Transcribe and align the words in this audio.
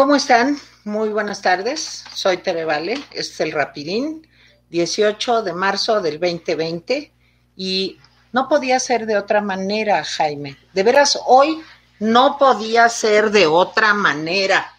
¿Cómo 0.00 0.16
están? 0.16 0.58
Muy 0.84 1.10
buenas 1.10 1.42
tardes. 1.42 2.06
Soy 2.14 2.38
Tere 2.38 2.64
Vale. 2.64 2.94
Este 3.10 3.18
es 3.20 3.40
el 3.40 3.52
Rapidín, 3.52 4.26
18 4.70 5.42
de 5.42 5.52
marzo 5.52 6.00
del 6.00 6.18
2020. 6.18 7.12
Y 7.54 7.98
no 8.32 8.48
podía 8.48 8.80
ser 8.80 9.04
de 9.04 9.18
otra 9.18 9.42
manera, 9.42 10.02
Jaime. 10.02 10.56
De 10.72 10.82
veras, 10.84 11.20
hoy 11.26 11.60
no 11.98 12.38
podía 12.38 12.88
ser 12.88 13.30
de 13.30 13.46
otra 13.46 13.92
manera. 13.92 14.72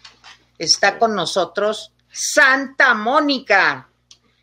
Está 0.58 0.98
con 0.98 1.14
nosotros 1.14 1.92
Santa 2.10 2.92
Mónica. 2.92 3.88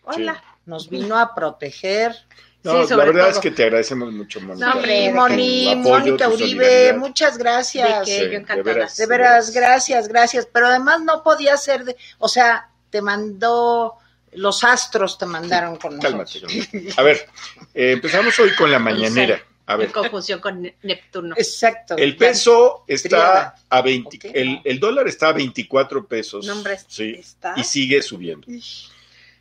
Hola. 0.06 0.42
Nos 0.66 0.90
vino 0.90 1.20
a 1.20 1.36
proteger. 1.36 2.16
No, 2.62 2.86
Sí, 2.86 2.90
la 2.90 3.06
verdad 3.06 3.22
todo. 3.28 3.32
es 3.32 3.40
que 3.40 3.52
te 3.52 3.64
agradecemos 3.64 4.12
mucho, 4.12 4.42
Mónica. 4.42 4.66
No, 4.68 4.74
hombre, 4.76 5.14
Moni, 5.14 5.76
Mónica 5.78 6.28
Uribe, 6.28 6.92
muchas 6.94 7.38
gracias. 7.38 7.88
De 8.00 8.06
que 8.06 8.12
Sí, 8.18 8.24
yo 8.26 8.30
de 8.32 8.36
encantada. 8.36 8.64
veras. 8.74 8.98
De 8.98 9.06
veras, 9.06 9.52
gracias, 9.52 10.08
gracias. 10.10 10.46
Pero 10.52 10.68
además 10.68 11.02
no 11.02 11.24
podía 11.24 11.56
ser 11.56 11.86
de, 11.86 11.96
o 12.18 12.28
sea, 12.28 12.70
te 12.90 13.02
mandó, 13.02 13.96
los 14.34 14.64
astros 14.66 15.18
te 15.18 15.26
mandaron 15.26 15.78
con 15.78 16.00
Cálmate. 16.00 16.42
nosotros. 16.42 16.98
A 16.98 17.02
ver, 17.04 17.30
eh, 17.74 17.92
empezamos 17.94 18.38
hoy 18.40 18.54
con 18.56 18.70
la 18.72 18.80
mañanera. 18.80 19.42
A 19.66 19.74
En 19.74 19.80
ver, 19.82 19.92
confusión 19.92 20.40
con 20.42 20.62
Ne- 20.64 20.76
Neptuno. 20.82 21.36
Exacto. 21.38 21.96
el 21.96 22.18
peso 22.18 22.84
está 22.88 23.08
Triada. 23.08 23.56
a 23.70 23.82
20, 23.84 24.18
Ok. 24.18 24.26
el, 24.36 24.60
el 24.66 24.80
dólar 24.80 25.08
está 25.08 25.30
a 25.30 25.34
24 25.34 26.06
pesos. 26.08 26.46
No, 26.46 26.54
hombre, 26.54 26.78
sí, 26.88 27.16
está. 27.20 27.54
y 27.56 27.64
sigue 27.64 28.02
subiendo. 28.02 28.48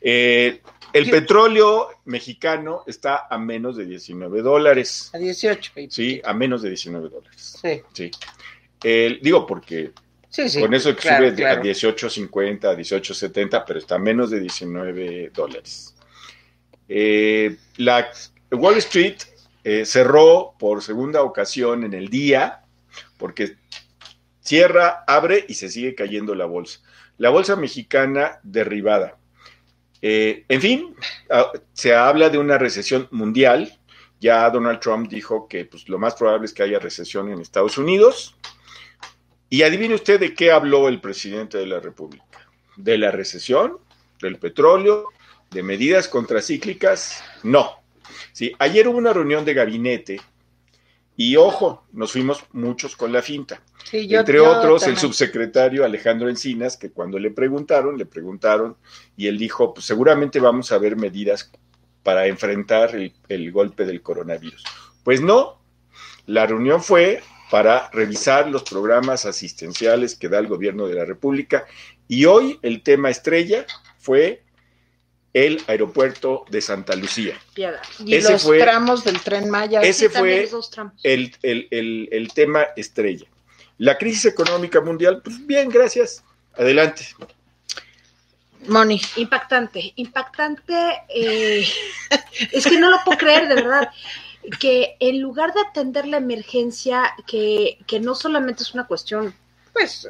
Eh, 0.01 0.60
el 0.92 1.10
petróleo 1.10 1.88
mexicano 2.05 2.83
está 2.87 3.27
a 3.30 3.38
menos 3.38 3.77
de 3.77 3.84
19 3.87 4.42
dólares. 4.42 5.10
A 5.12 5.19
18. 5.19 5.73
Sí, 5.91 6.20
a 6.24 6.33
menos 6.34 6.62
de 6.62 6.70
19 6.70 7.09
dólares. 7.09 7.59
Sí, 7.60 7.83
Sí. 7.92 8.10
El- 8.83 9.20
digo, 9.20 9.46
porque 9.46 9.91
sí, 10.30 10.48
sí. 10.48 10.60
con 10.60 10.73
eso 10.74 10.95
que 10.95 11.02
claro, 11.02 11.26
sube 11.29 11.37
claro. 11.37 11.60
a 11.60 11.65
18.50, 11.65 12.65
a 12.71 12.74
18.70, 12.76 13.65
pero 13.66 13.79
está 13.79 13.96
a 13.96 13.98
menos 13.98 14.30
de 14.30 14.40
19 14.40 15.30
dólares. 15.35 15.95
Eh, 16.88 17.57
la 17.76 18.09
Wall 18.52 18.79
Street 18.79 19.16
eh, 19.65 19.85
cerró 19.85 20.54
por 20.59 20.82
segunda 20.82 21.23
ocasión 21.23 21.85
en 21.85 21.93
el 21.93 22.09
día, 22.09 22.63
porque 23.18 23.57
cierra, 24.41 25.04
abre 25.07 25.45
y 25.48 25.54
se 25.54 25.68
sigue 25.68 25.95
cayendo 25.95 26.35
la 26.35 26.46
bolsa. 26.46 26.80
La 27.18 27.30
bolsa 27.30 27.57
mexicana 27.57 28.38
derribada. 28.43 29.16
Eh, 30.01 30.45
en 30.49 30.60
fin, 30.60 30.96
ah, 31.30 31.51
se 31.73 31.95
habla 31.95 32.29
de 32.30 32.38
una 32.38 32.59
recesión 32.59 33.09
mundial. 33.10 33.79
Ya 34.21 34.49
Donald 34.51 34.80
Trump 34.80 35.09
dijo 35.09 35.49
que 35.49 35.65
pues, 35.65 35.88
lo 35.88 35.99
más 35.99 36.15
probable 36.15 36.46
es 36.46 36.52
que 36.52 36.63
haya 36.63 36.79
recesión 36.79 37.30
en 37.30 37.41
Estados 37.41 37.79
Unidos. 37.79 38.37
Y 39.51 39.63
adivine 39.63 39.95
usted 39.95 40.21
de 40.21 40.35
qué 40.35 40.52
habló 40.52 40.88
el 40.88 41.01
presidente 41.01 41.59
de 41.59 41.66
la 41.66 41.80
República. 41.80 42.24
¿De 42.76 42.99
la 42.99 43.10
recesión? 43.10 43.79
¿Del 44.21 44.38
petróleo? 44.38 45.07
¿De 45.51 45.63
medidas 45.63 46.09
contracíclicas? 46.09 47.24
No. 47.43 47.79
Sí, 48.32 48.52
ayer 48.59 48.87
hubo 48.88 48.99
una 48.99 49.13
reunión 49.13 49.45
de 49.45 49.54
gabinete 49.54 50.21
y 51.21 51.35
ojo, 51.35 51.85
nos 51.93 52.13
fuimos 52.13 52.45
muchos 52.52 52.95
con 52.97 53.13
la 53.13 53.23
finta. 53.23 53.61
Sí, 53.85 54.07
yo- 54.07 54.21
Entre 54.21 54.37
yo 54.37 54.49
otros, 54.49 54.87
el 54.87 54.97
subsecretario 54.97 55.85
Alejandro 55.85 56.29
Encinas, 56.29 56.77
que 56.77 56.91
cuando 56.93 57.19
le 57.19 57.33
preguntaron, 57.33 57.99
le 57.99 58.07
preguntaron 58.07 58.77
y 59.16 59.27
él 59.27 59.37
dijo, 59.37 59.75
pues 59.75 59.85
seguramente 59.85 60.38
vamos 60.38 60.71
a 60.71 60.79
ver 60.79 60.95
medidas 60.97 61.51
para 62.05 62.27
enfrentar 62.29 62.95
el, 62.95 63.13
el 63.29 63.51
golpe 63.51 63.85
del 63.85 64.00
coronavirus. 64.00 64.62
Pues 65.03 65.21
no, 65.21 65.60
la 66.27 66.47
reunión 66.47 66.83
fue 66.84 67.21
para 67.50 67.91
revisar 67.91 68.49
los 68.49 68.62
programas 68.62 69.27
asistenciales 69.27 70.15
que 70.15 70.28
da 70.28 70.38
el 70.38 70.47
gobierno 70.47 70.87
de 70.87 70.94
la 70.94 71.05
República 71.05 71.66
y 72.06 72.27
hoy 72.27 72.60
el 72.62 72.82
tema 72.84 73.10
estrella 73.10 73.66
fue 73.99 74.44
el 75.34 75.62
aeropuerto 75.66 76.44
de 76.50 76.61
Santa 76.61 76.97
Lucía. 76.97 77.39
Piedad. 77.55 77.81
Y 78.05 78.15
ese 78.15 78.33
los 78.33 78.43
fue- 78.43 78.59
tramos 78.59 79.05
del 79.05 79.21
tren 79.21 79.49
Maya. 79.50 79.81
Ese 79.83 80.09
fue 80.09 80.49
el, 81.03 81.37
el- 81.43 81.69
el- 81.71 82.09
el 82.11 82.33
tema 82.33 82.66
estrella. 82.77 83.27
La 83.78 83.97
crisis 83.99 84.25
económica 84.27 84.81
mundial, 84.81 85.21
pues 85.22 85.47
bien, 85.47 85.69
gracias. 85.69 86.25
Adelante. 86.56 87.06
Moni. 88.66 89.00
Impactante, 89.16 89.93
impactante. 89.97 90.75
eh, 91.15 91.66
es 92.53 92.65
que 92.66 92.78
no 92.78 92.91
lo 92.91 92.99
puedo 93.05 93.19
creer, 93.19 93.49
de 93.49 93.55
verdad. 93.55 93.91
Que 94.59 94.97
en 95.00 95.21
lugar 95.21 95.53
de 95.53 95.60
atender 95.60 96.06
la 96.06 96.16
emergencia, 96.16 97.12
que, 97.27 97.78
que 97.87 98.00
no 98.00 98.15
solamente 98.15 98.62
es 98.62 98.72
una 98.75 98.87
cuestión, 98.87 99.34
pues, 99.72 100.09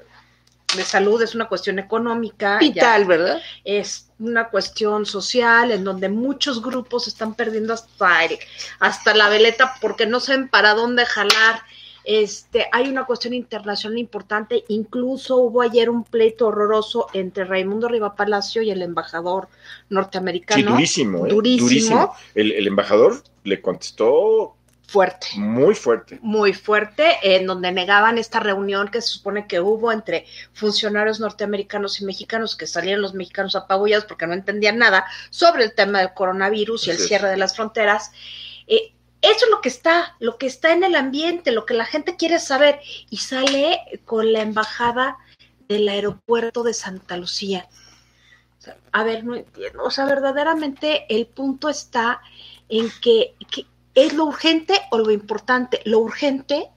de 0.77 0.85
salud, 0.85 1.21
es 1.23 1.35
una 1.35 1.49
cuestión 1.49 1.79
económica. 1.79 2.55
ya 2.61 2.69
Vital, 2.69 3.05
¿verdad? 3.07 3.41
es 3.65 4.11
una 4.19 4.49
cuestión 4.49 5.07
social 5.07 5.71
en 5.73 5.85
donde 5.85 6.09
muchos 6.09 6.61
grupos 6.63 7.09
están 7.09 7.35
perdiendo 7.35 7.73
hasta 7.75 8.25
el- 8.25 8.39
hasta 8.81 9.15
la 9.15 9.29
veleta 9.29 9.75
porque 9.81 10.07
no 10.07 10.21
saben 10.21 10.49
para 10.49 10.75
dónde 10.75 11.07
jalar. 11.07 11.63
Este, 12.05 12.67
hay 12.73 12.89
una 12.89 13.05
cuestión 13.05 13.35
internacional 13.35 13.99
importante, 13.99 14.65
incluso 14.69 15.37
hubo 15.37 15.61
ayer 15.63 15.91
un 15.91 16.05
pleito 16.05 16.47
horroroso 16.47 17.07
entre 17.13 17.45
Raimundo 17.45 17.87
Riva 17.87 18.15
Palacio 18.17 18.63
y 18.63 18.71
el 18.71 18.81
embajador 18.83 19.49
norteamericano. 19.91 20.61
Sí, 20.63 20.67
durísimo, 20.73 21.27
¿eh? 21.27 21.31
Durísimo. 21.31 22.15
El, 22.35 22.53
el 22.53 22.67
embajador 22.67 23.23
le 23.45 23.61
contestó 23.61 24.55
Fuerte. 24.89 25.27
muy 25.37 25.75
fuerte. 25.75 26.19
muy 26.23 26.55
fuerte, 26.55 27.19
en 27.23 27.47
donde 27.47 27.71
negaban 27.73 28.17
esta 28.17 28.41
reunión 28.41 28.89
que 28.89 29.03
se 29.03 29.09
supone 29.09 29.47
que 29.47 29.61
hubo 29.61 29.93
entre 29.93 30.25
funcionarios 30.55 31.21
norteamericanos 31.21 32.01
y 32.01 32.07
mexicanos, 32.07 32.57
que 32.57 32.67
salían 32.67 33.03
los 33.03 33.13
mexicanos 33.13 33.55
apabullados 33.55 34.07
porque 34.07 34.27
no 34.27 34.33
entendían 34.33 34.79
nada 34.79 35.05
sobre 35.29 35.65
el 35.65 35.75
tema 35.75 35.99
del 35.99 36.15
coronavirus 36.15 36.87
y 36.87 36.91
el 36.93 36.97
es. 36.97 37.07
cierre 37.07 37.29
de 37.29 37.37
las 37.37 37.55
fronteras. 37.55 38.13
Eh, 38.67 38.95
eso 39.21 39.45
es 39.45 39.51
lo 39.51 39.61
que 39.61 39.69
está, 39.69 40.17
lo 40.21 40.39
que 40.39 40.47
está 40.47 40.73
en 40.73 40.83
el 40.83 40.95
ambiente, 40.95 41.53
lo 41.53 41.67
que 41.67 41.75
la 41.75 41.85
gente 41.85 42.17
quiere 42.17 42.39
saber, 42.39 42.81
y 43.11 43.19
sale 43.19 44.01
con 44.07 44.33
la 44.33 44.41
embajada 44.41 45.19
del 45.69 45.87
aeropuerto 45.87 46.63
de 46.63 46.73
Santa 46.73 47.19
Lucía. 47.19 47.69
O 48.59 48.63
sea, 48.63 48.79
a 48.93 49.05
ver, 49.05 49.23
no 49.23 49.37
entiendo, 49.37 49.85
o 49.85 49.91
sea, 49.91 50.07
verdaderamente 50.07 51.05
el 51.15 51.27
punto 51.27 51.69
está 51.69 52.23
en 52.71 52.91
que, 53.03 53.35
que 53.51 53.67
¿Es 53.99 54.13
lo 54.13 54.27
urgente 54.27 54.81
o 54.93 54.99
lo 54.99 55.11
importante? 55.11 55.83
Lo 55.85 55.99
urgente 55.99 56.71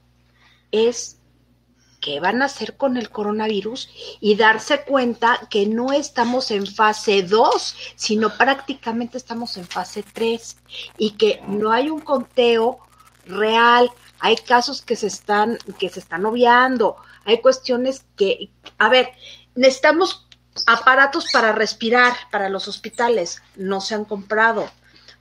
es 0.72 1.20
qué 2.00 2.18
van 2.18 2.42
a 2.42 2.46
hacer 2.46 2.76
con 2.76 2.96
el 2.96 3.10
coronavirus 3.10 3.90
y 4.18 4.34
darse 4.34 4.82
cuenta 4.82 5.38
que 5.48 5.66
no 5.66 5.92
estamos 5.92 6.50
en 6.50 6.66
fase 6.66 7.22
2, 7.22 7.76
sino 7.94 8.36
prácticamente 8.36 9.18
estamos 9.18 9.56
en 9.56 9.68
fase 9.68 10.02
3 10.02 10.56
y 10.98 11.12
que 11.12 11.40
no 11.46 11.70
hay 11.70 11.90
un 11.90 12.00
conteo 12.00 12.80
real, 13.24 13.88
hay 14.18 14.34
casos 14.34 14.82
que 14.82 14.96
se 14.96 15.06
están 15.06 15.58
que 15.78 15.90
se 15.90 16.00
están 16.00 16.26
obviando, 16.26 16.96
hay 17.24 17.40
cuestiones 17.40 18.04
que 18.16 18.50
a 18.78 18.88
ver, 18.88 19.10
necesitamos 19.54 20.26
aparatos 20.66 21.26
para 21.32 21.52
respirar 21.52 22.14
para 22.32 22.48
los 22.48 22.66
hospitales, 22.66 23.40
no 23.54 23.80
se 23.80 23.94
han 23.94 24.06
comprado. 24.06 24.68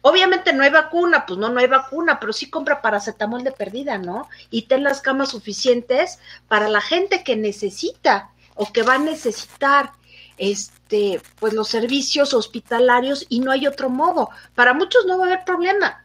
Obviamente 0.01 0.51
no 0.53 0.63
hay 0.63 0.71
vacuna, 0.71 1.25
pues 1.25 1.39
no, 1.39 1.49
no 1.49 1.59
hay 1.59 1.67
vacuna, 1.67 2.19
pero 2.19 2.33
sí 2.33 2.49
compra 2.49 2.81
paracetamol 2.81 3.43
de 3.43 3.51
perdida, 3.51 3.97
¿no? 3.97 4.27
Y 4.49 4.63
ten 4.63 4.83
las 4.83 5.01
camas 5.01 5.29
suficientes 5.29 6.19
para 6.47 6.69
la 6.69 6.81
gente 6.81 7.23
que 7.23 7.35
necesita 7.35 8.31
o 8.55 8.71
que 8.71 8.83
va 8.83 8.95
a 8.95 8.99
necesitar 8.99 9.91
este 10.37 11.21
pues 11.39 11.53
los 11.53 11.67
servicios 11.67 12.33
hospitalarios 12.33 13.27
y 13.29 13.41
no 13.41 13.51
hay 13.51 13.67
otro 13.67 13.89
modo. 13.89 14.29
Para 14.55 14.73
muchos 14.73 15.05
no 15.05 15.17
va 15.19 15.25
a 15.25 15.27
haber 15.27 15.45
problema. 15.45 16.00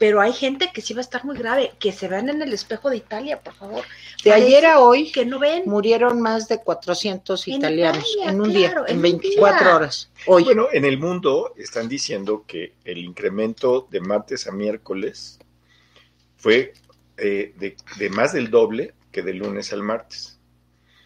Pero 0.00 0.20
hay 0.22 0.32
gente 0.32 0.70
que 0.72 0.80
sí 0.80 0.94
va 0.94 1.00
a 1.00 1.02
estar 1.02 1.26
muy 1.26 1.36
grave, 1.36 1.72
que 1.78 1.92
se 1.92 2.08
vean 2.08 2.30
en 2.30 2.40
el 2.40 2.54
espejo 2.54 2.88
de 2.88 2.96
Italia, 2.96 3.38
por 3.42 3.52
favor. 3.54 3.84
De 4.24 4.30
Parece 4.30 4.46
ayer 4.46 4.64
a 4.64 4.80
hoy 4.80 5.12
que 5.12 5.26
no 5.26 5.38
ven. 5.38 5.64
murieron 5.66 6.22
más 6.22 6.48
de 6.48 6.58
400 6.62 7.46
En 7.46 7.54
italianos 7.54 8.04
Italia, 8.16 8.30
en 8.32 8.40
un 8.40 8.50
claro, 8.50 8.58
día, 8.58 8.84
en 8.86 8.90
en 8.92 8.96
un 8.96 9.02
24 9.02 9.60
día. 9.66 9.76
horas. 9.76 10.10
Hoy. 10.26 10.44
Bueno, 10.44 10.68
en 10.72 10.86
el 10.86 10.96
mundo 10.98 11.52
están 11.58 11.86
diciendo 11.86 12.44
que 12.46 12.72
el 12.84 12.96
incremento 12.96 13.86
de 13.90 14.00
martes 14.00 14.46
a 14.46 14.52
miércoles 14.52 15.38
fue 16.36 16.72
eh, 17.18 17.52
de, 17.58 17.76
de 17.98 18.08
más 18.10 18.32
del 18.32 18.50
doble 18.50 18.94
que 19.12 19.22
de 19.22 19.34
lunes 19.34 19.70
al 19.74 19.82
martes. 19.82 20.38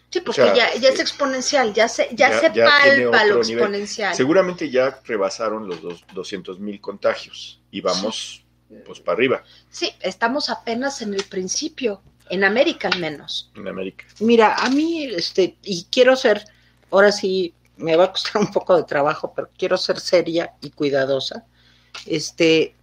Sí, 0.09 0.21
porque 0.21 0.41
o 0.41 0.45
sea, 0.45 0.55
ya, 0.55 0.79
ya 0.79 0.87
es 0.87 0.99
eh, 0.99 1.01
exponencial, 1.01 1.73
ya 1.73 1.89
se, 1.89 2.07
ya 2.13 2.29
ya- 2.29 2.39
se 2.39 2.53
ya 2.53 2.65
palpa 2.65 3.25
lo 3.25 3.43
nivel. 3.43 3.57
exponencial. 3.59 4.15
Seguramente 4.15 4.69
ya 4.69 5.01
rebasaron 5.03 5.67
los 5.67 5.81
dos, 5.81 6.05
200 6.13 6.61
mil 6.61 6.79
contagios 6.79 7.61
y 7.71 7.81
vamos 7.81 8.44
pues 8.85 8.99
para 8.99 9.15
arriba 9.15 9.43
Sí, 9.69 9.91
estamos 9.99 10.49
apenas 10.49 11.01
en 11.01 11.13
el 11.13 11.23
principio, 11.23 12.01
en 12.29 12.43
América 12.43 12.89
al 12.91 12.99
menos. 12.99 13.51
en 13.55 13.67
América. 13.67 14.05
Mira, 14.19 14.55
a 14.55 14.69
mí, 14.69 15.05
este, 15.05 15.57
y 15.63 15.85
quiero 15.91 16.15
ser, 16.15 16.45
ahora 16.91 17.11
sí, 17.11 17.53
me 17.77 17.95
va 17.95 18.05
a 18.05 18.11
costar 18.11 18.41
un 18.41 18.51
poco 18.51 18.75
de 18.75 18.83
trabajo, 18.83 19.33
pero 19.35 19.49
quiero 19.57 19.77
ser 19.77 19.99
seria 19.99 20.53
y 20.61 20.71
cuidadosa. 20.71 21.45
Este, 22.05 22.75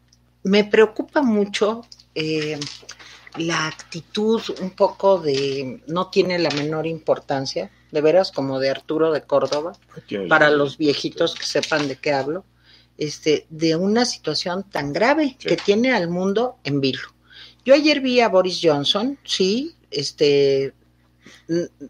me 0.43 0.65
preocupa 0.65 1.23
mucho 1.23 1.85
eh, 2.15 2.59
la 3.37 3.67
actitud 3.67 4.41
un 4.61 4.71
poco 4.71 5.19
de 5.19 5.83
no 5.87 6.09
tiene 6.11 6.39
la 6.39 6.51
menor 6.51 6.87
importancia 6.87 7.71
de 7.91 8.01
veras, 8.01 8.33
como 8.33 8.59
de 8.59 8.71
Arturo 8.71 9.13
de 9.13 9.23
Córdoba, 9.23 9.73
para 10.29 10.51
los 10.51 10.79
viejitos 10.79 11.35
que 11.35 11.45
sepan 11.45 11.89
de 11.89 11.97
qué 11.97 12.13
hablo, 12.13 12.45
este, 12.99 13.47
de 13.51 13.77
una 13.77 14.05
situación 14.05 14.65
tan 14.71 14.93
grave 14.93 15.37
Sí. 15.39 15.49
que 15.49 15.57
tiene 15.57 15.93
al 15.93 16.09
mundo 16.09 16.57
en 16.65 16.81
vilo. 16.81 17.09
Yo 17.65 17.75
ayer 17.75 18.01
vi 18.01 18.21
a 18.21 18.29
Boris 18.29 18.61
Johnson, 18.63 19.19
sí, 19.25 19.77
este, 19.91 20.75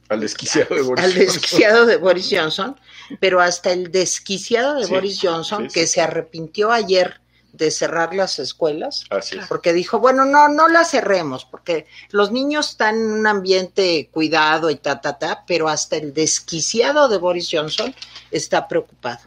Al 0.09 0.21
desquiciado 0.21 0.75
de 0.75 0.83
Boris 0.83 1.05
al 1.05 1.13
Johnson. 1.13 1.27
desquiciado 1.27 1.87
de 1.87 1.97
Boris 1.97 2.29
Johnson, 2.31 2.81
pero 3.21 3.41
hasta 3.41 3.73
el 3.73 3.91
desquiciado 3.91 4.75
de 4.75 4.85
Sí, 4.87 4.93
Boris 4.93 5.19
Johnson, 5.23 5.69
sí, 5.71 5.75
que 5.81 5.87
se 5.87 6.01
arrepintió 6.01 6.73
ayer 6.73 7.21
de 7.53 7.71
cerrar 7.71 8.15
las 8.15 8.39
escuelas, 8.39 9.05
Así 9.11 9.37
es. 9.39 9.47
porque 9.47 9.73
dijo, 9.75 9.99
bueno, 9.99 10.25
no, 10.25 10.49
no 10.49 10.69
las 10.69 10.91
cerremos, 10.91 11.45
porque 11.45 11.87
los 12.11 12.33
niños 12.33 12.71
están 12.71 12.97
en 12.97 13.13
un 13.13 13.27
ambiente 13.27 14.09
cuidado 14.11 14.71
y 14.71 14.77
ta, 14.77 15.01
ta, 15.03 15.19
ta, 15.19 15.45
pero 15.47 15.69
hasta 15.69 15.97
el 15.97 16.15
desquiciado 16.15 17.09
de 17.09 17.19
Boris 17.19 17.49
Johnson 17.53 17.95
está 18.31 18.67
preocupado. 18.69 19.21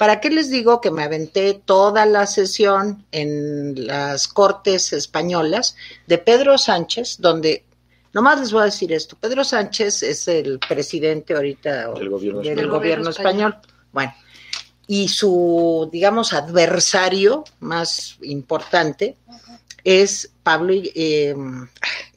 ¿Para 0.00 0.18
qué 0.18 0.30
les 0.30 0.48
digo 0.48 0.80
que 0.80 0.90
me 0.90 1.02
aventé 1.02 1.60
toda 1.62 2.06
la 2.06 2.26
sesión 2.26 3.04
en 3.12 3.86
las 3.86 4.28
Cortes 4.28 4.94
Españolas 4.94 5.76
de 6.06 6.16
Pedro 6.16 6.56
Sánchez, 6.56 7.18
donde, 7.18 7.66
nomás 8.14 8.40
les 8.40 8.50
voy 8.50 8.62
a 8.62 8.64
decir 8.64 8.94
esto, 8.94 9.14
Pedro 9.20 9.44
Sánchez 9.44 10.02
es 10.02 10.26
el 10.26 10.58
presidente 10.58 11.34
ahorita 11.34 11.92
Del 11.92 12.08
gobierno 12.08 12.40
del 12.40 12.52
español. 12.52 12.70
gobierno 12.70 13.10
español. 13.10 13.56
Bueno, 13.92 14.14
y 14.86 15.08
su, 15.08 15.90
digamos, 15.92 16.32
adversario 16.32 17.44
más 17.58 18.16
importante 18.22 19.18
es 19.84 20.32
Pablo, 20.50 20.72
eh, 20.74 21.34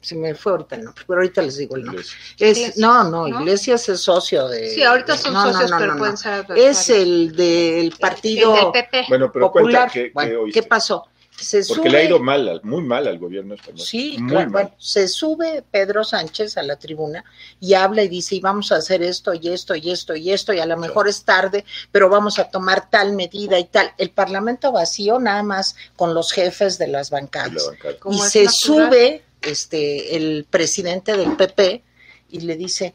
se 0.00 0.16
me 0.16 0.34
fue 0.34 0.52
ahorita 0.52 0.76
el 0.76 0.84
nombre, 0.84 1.04
pero 1.06 1.20
ahorita 1.20 1.42
les 1.42 1.56
digo 1.56 1.76
el 1.76 1.84
nombre. 1.84 2.02
Iglesias. 2.02 2.36
Es, 2.38 2.58
Iglesias, 2.58 2.78
no, 2.78 3.04
no, 3.04 3.28
¿no? 3.28 3.40
Iglesias 3.40 3.88
es 3.88 4.00
socio 4.00 4.48
de... 4.48 4.70
Sí, 4.70 4.82
ahorita 4.82 5.16
son 5.16 5.34
no, 5.34 5.52
socios, 5.52 5.70
no, 5.70 5.78
pero 5.78 5.92
no, 5.92 5.98
pueden 5.98 6.14
no. 6.14 6.18
ser. 6.18 6.46
Es 6.56 6.90
el 6.90 7.34
del 7.36 7.92
partido 7.92 8.54
El 8.56 8.72
del 8.72 8.72
PP. 8.72 9.04
Bueno, 9.08 9.30
pero 9.32 9.52
popular. 9.52 9.90
cuenta 9.90 9.92
que, 9.92 10.10
Bueno. 10.12 10.40
¿Qué 10.52 10.62
pasó? 10.64 11.06
Se 11.36 11.64
Porque 11.64 11.88
sube- 11.88 11.90
le 11.90 11.98
ha 11.98 12.04
ido 12.04 12.20
mal, 12.20 12.48
al- 12.48 12.60
muy 12.62 12.82
mal 12.82 13.08
al 13.08 13.18
gobierno 13.18 13.54
español. 13.54 13.80
Sí, 13.84 14.16
muy 14.20 14.30
claro, 14.30 14.50
mal. 14.50 14.62
bueno, 14.64 14.76
se 14.78 15.08
sube 15.08 15.64
Pedro 15.68 16.04
Sánchez 16.04 16.56
a 16.56 16.62
la 16.62 16.76
tribuna 16.76 17.24
y 17.58 17.74
habla 17.74 18.02
y 18.04 18.08
dice, 18.08 18.36
y 18.36 18.40
vamos 18.40 18.70
a 18.70 18.76
hacer 18.76 19.02
esto 19.02 19.34
y 19.34 19.48
esto 19.48 19.74
y 19.74 19.90
esto 19.90 20.14
y 20.14 20.30
esto, 20.32 20.52
y 20.52 20.60
a 20.60 20.66
lo 20.66 20.76
mejor 20.76 21.08
es 21.08 21.24
tarde, 21.24 21.64
pero 21.90 22.08
vamos 22.08 22.38
a 22.38 22.50
tomar 22.50 22.88
tal 22.88 23.12
medida 23.14 23.58
y 23.58 23.64
tal. 23.64 23.90
El 23.98 24.10
Parlamento 24.10 24.70
vacío 24.70 25.18
nada 25.18 25.42
más 25.42 25.74
con 25.96 26.14
los 26.14 26.30
jefes 26.32 26.78
de 26.78 26.86
las 26.86 27.08
Y 27.08 27.10
la 27.12 27.20
bancadas. 27.20 27.68
y 28.10 28.18
se 28.20 28.44
natural. 28.44 28.48
sube 28.52 29.22
este 29.42 30.16
el 30.16 30.46
presidente 30.48 31.16
del 31.16 31.36
PP 31.36 31.82
y 32.30 32.40
le 32.40 32.56
dice, 32.56 32.94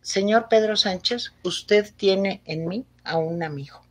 señor 0.00 0.46
Pedro 0.48 0.76
Sánchez, 0.76 1.32
usted 1.42 1.92
tiene 1.96 2.42
en 2.46 2.66
mí 2.68 2.84
a 3.04 3.16
un 3.18 3.42
amigo. 3.42 3.82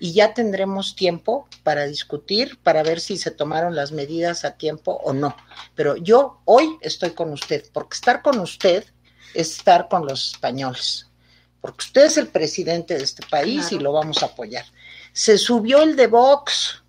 Y 0.00 0.12
ya 0.12 0.34
tendremos 0.34 0.96
tiempo 0.96 1.48
para 1.62 1.86
discutir, 1.86 2.58
para 2.62 2.82
ver 2.82 3.00
si 3.00 3.16
se 3.16 3.30
tomaron 3.30 3.74
las 3.74 3.92
medidas 3.92 4.44
a 4.44 4.56
tiempo 4.56 5.00
o 5.04 5.12
no. 5.12 5.36
Pero 5.74 5.96
yo 5.96 6.40
hoy 6.44 6.76
estoy 6.80 7.10
con 7.12 7.32
usted, 7.32 7.64
porque 7.72 7.94
estar 7.94 8.20
con 8.22 8.38
usted 8.40 8.84
es 9.34 9.58
estar 9.58 9.88
con 9.88 10.06
los 10.06 10.32
españoles. 10.32 11.06
Porque 11.60 11.84
usted 11.86 12.04
es 12.06 12.18
el 12.18 12.28
presidente 12.28 12.94
de 12.98 13.04
este 13.04 13.26
país 13.30 13.72
y 13.72 13.78
lo 13.78 13.92
vamos 13.92 14.22
a 14.22 14.26
apoyar. 14.26 14.66
Se 15.12 15.38
subió 15.38 15.82
el 15.82 15.96
de 15.96 16.08
Vox, 16.08 16.82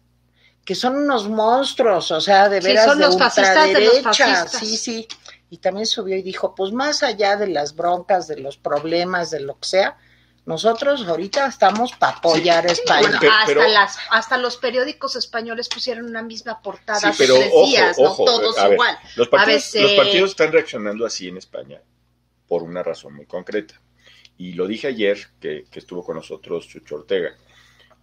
que 0.66 0.76
son 0.76 0.96
unos 0.98 1.30
monstruos, 1.30 2.12
o 2.12 2.20
sea, 2.20 2.50
de 2.50 2.60
Sí, 2.62 2.68
veras 2.68 2.86
son 2.86 2.98
de 2.98 3.06
los 3.06 3.18
de 3.18 3.24
ultraderecha. 3.24 4.02
fascistas. 4.02 4.60
Sí, 4.60 4.78
sí. 4.78 5.08
Y 5.50 5.58
también 5.60 5.86
subió 5.86 6.18
y 6.18 6.24
dijo, 6.24 6.56
pues 6.56 6.74
más 6.74 7.04
allá 7.04 7.38
de 7.38 7.48
las 7.48 7.76
broncas, 7.76 8.28
de 8.28 8.38
los 8.38 8.58
problemas, 8.58 9.30
de 9.32 9.42
lo 9.42 9.60
que 9.60 9.68
sea, 9.68 9.98
nosotros 10.46 11.08
ahorita 11.08 11.48
estamos 11.48 11.92
para 11.94 12.18
apoyar 12.18 12.68
a 12.68 12.72
España. 12.72 13.02
Bueno, 13.02 13.18
hasta, 13.18 13.46
pero- 13.48 13.68
las, 13.68 13.98
hasta 14.12 14.38
los 14.38 14.58
periódicos 14.58 15.16
españoles 15.16 15.70
pusieron 15.70 16.06
una 16.06 16.22
misma 16.22 16.62
portada 16.62 17.00
Sí, 17.00 17.08
hace 17.08 17.24
pero 17.24 17.36
tres 17.38 17.50
ojo, 17.52 17.66
días, 17.66 17.98
ojo, 18.00 18.26
no 18.26 18.32
todos 18.32 18.58
a 18.58 18.64
ver, 18.68 18.74
igual. 18.74 18.98
Los 19.16 19.28
partidos, 19.30 19.76
ABC. 19.76 19.82
los 19.82 19.94
partidos 19.94 20.30
están 20.32 20.52
reaccionando 20.52 21.06
así 21.06 21.28
en 21.28 21.38
España 21.38 21.82
por 22.48 22.62
una 22.62 22.84
razón 22.84 23.16
muy 23.16 23.26
concreta. 23.26 23.82
Y 24.38 24.54
lo 24.54 24.68
dije 24.68 24.88
ayer 24.88 25.18
que, 25.40 25.66
que 25.72 25.80
estuvo 25.80 26.04
con 26.04 26.16
nosotros 26.18 26.68
Chucho 26.68 26.96
Ortega. 26.96 27.36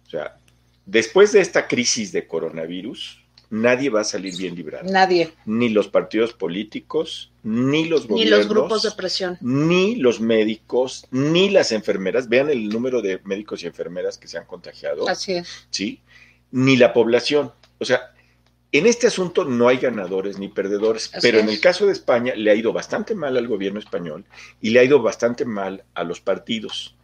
O 0.05 0.09
sea, 0.09 0.37
después 0.85 1.31
de 1.31 1.39
esta 1.39 1.67
crisis 1.67 2.11
de 2.11 2.27
coronavirus, 2.27 3.22
nadie 3.53 3.89
va 3.91 4.01
a 4.01 4.03
salir 4.03 4.35
bien 4.35 4.55
librado. 4.55 4.91
Nadie. 4.91 5.31
Ni 5.45 5.69
los 5.69 5.87
partidos 5.87 6.33
políticos, 6.33 7.31
ni 7.43 7.85
los 7.85 8.03
Ni 8.03 8.07
gobiernos, 8.07 8.39
los 8.39 8.47
grupos 8.49 8.83
de 8.83 8.91
presión. 8.91 9.37
ni 9.41 9.95
los 9.95 10.19
médicos, 10.19 11.05
ni 11.11 11.49
las 11.49 11.71
enfermeras. 11.71 12.27
Vean 12.27 12.49
el 12.49 12.67
número 12.67 13.01
de 13.01 13.19
médicos 13.23 13.63
y 13.63 13.67
enfermeras 13.67 14.17
que 14.17 14.27
se 14.27 14.39
han 14.39 14.45
contagiado. 14.45 15.07
Así 15.07 15.33
es. 15.33 15.67
¿sí? 15.69 16.01
Ni 16.51 16.77
la 16.77 16.93
población. 16.93 17.51
O 17.77 17.85
sea, 17.85 18.11
en 18.71 18.87
este 18.87 19.05
asunto 19.05 19.45
no 19.45 19.67
hay 19.67 19.77
ganadores 19.77 20.39
ni 20.39 20.47
perdedores, 20.47 21.11
Así 21.13 21.19
pero 21.21 21.39
en 21.39 21.47
el 21.47 21.59
caso 21.59 21.85
de 21.85 21.91
España 21.91 22.33
le 22.35 22.49
ha 22.49 22.55
ido 22.55 22.73
bastante 22.73 23.13
mal 23.13 23.37
al 23.37 23.47
gobierno 23.47 23.79
español 23.79 24.25
y 24.61 24.71
le 24.71 24.79
ha 24.79 24.83
ido 24.83 24.99
bastante 24.99 25.45
mal 25.45 25.83
a 25.93 26.03
los 26.03 26.21
partidos. 26.21 26.95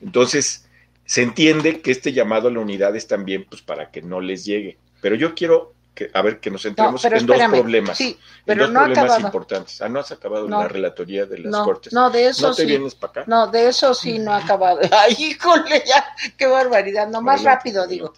Entonces, 0.00 0.66
se 1.04 1.22
entiende 1.22 1.80
que 1.80 1.92
este 1.92 2.12
llamado 2.12 2.48
a 2.48 2.50
la 2.50 2.58
unidad 2.58 2.96
es 2.96 3.06
también 3.06 3.46
pues, 3.48 3.62
para 3.62 3.92
que 3.92 4.02
no 4.02 4.20
les 4.20 4.44
llegue. 4.44 4.78
Pero 5.00 5.14
yo 5.14 5.34
quiero 5.36 5.74
que, 5.94 6.10
a 6.14 6.22
ver, 6.22 6.40
que 6.40 6.50
nos 6.50 6.62
No, 6.64 6.68
centremos 6.70 7.02
pero 7.02 7.18
en 7.18 7.26
dos 7.26 7.36
problemas. 7.36 7.96
Sí, 7.98 8.08
en 8.18 8.44
pero 8.46 8.64
dos 8.64 8.72
no 8.72 8.80
problemas 8.80 9.04
acabado. 9.04 9.26
importantes. 9.26 9.82
Ah, 9.82 9.88
no 9.88 10.00
has 10.00 10.10
acabado 10.12 10.48
No. 10.48 10.60
la 10.60 10.68
relatoría 10.68 11.26
de 11.26 11.38
las 11.38 11.52
No, 11.52 11.64
cortes. 11.64 11.92
no, 11.92 12.08
de 12.10 12.26
eso 12.28 12.48
¿No 12.48 12.54
te 12.54 12.62
sí. 12.62 12.68
vienes 12.68 12.94
para 12.94 13.10
acá? 13.10 13.24
No, 13.26 13.46
de 13.48 13.68
eso 13.68 13.92
sí 13.94 14.18
no 14.18 14.32
ha 14.32 14.38
acabado. 14.38 14.80
Ay, 14.92 15.14
híjole, 15.18 15.82
ya, 15.86 16.04
qué 16.36 16.46
barbaridad. 16.46 17.08
No 17.08 17.20
más 17.20 17.42
rápido 17.42 17.86
digo. 17.86 18.14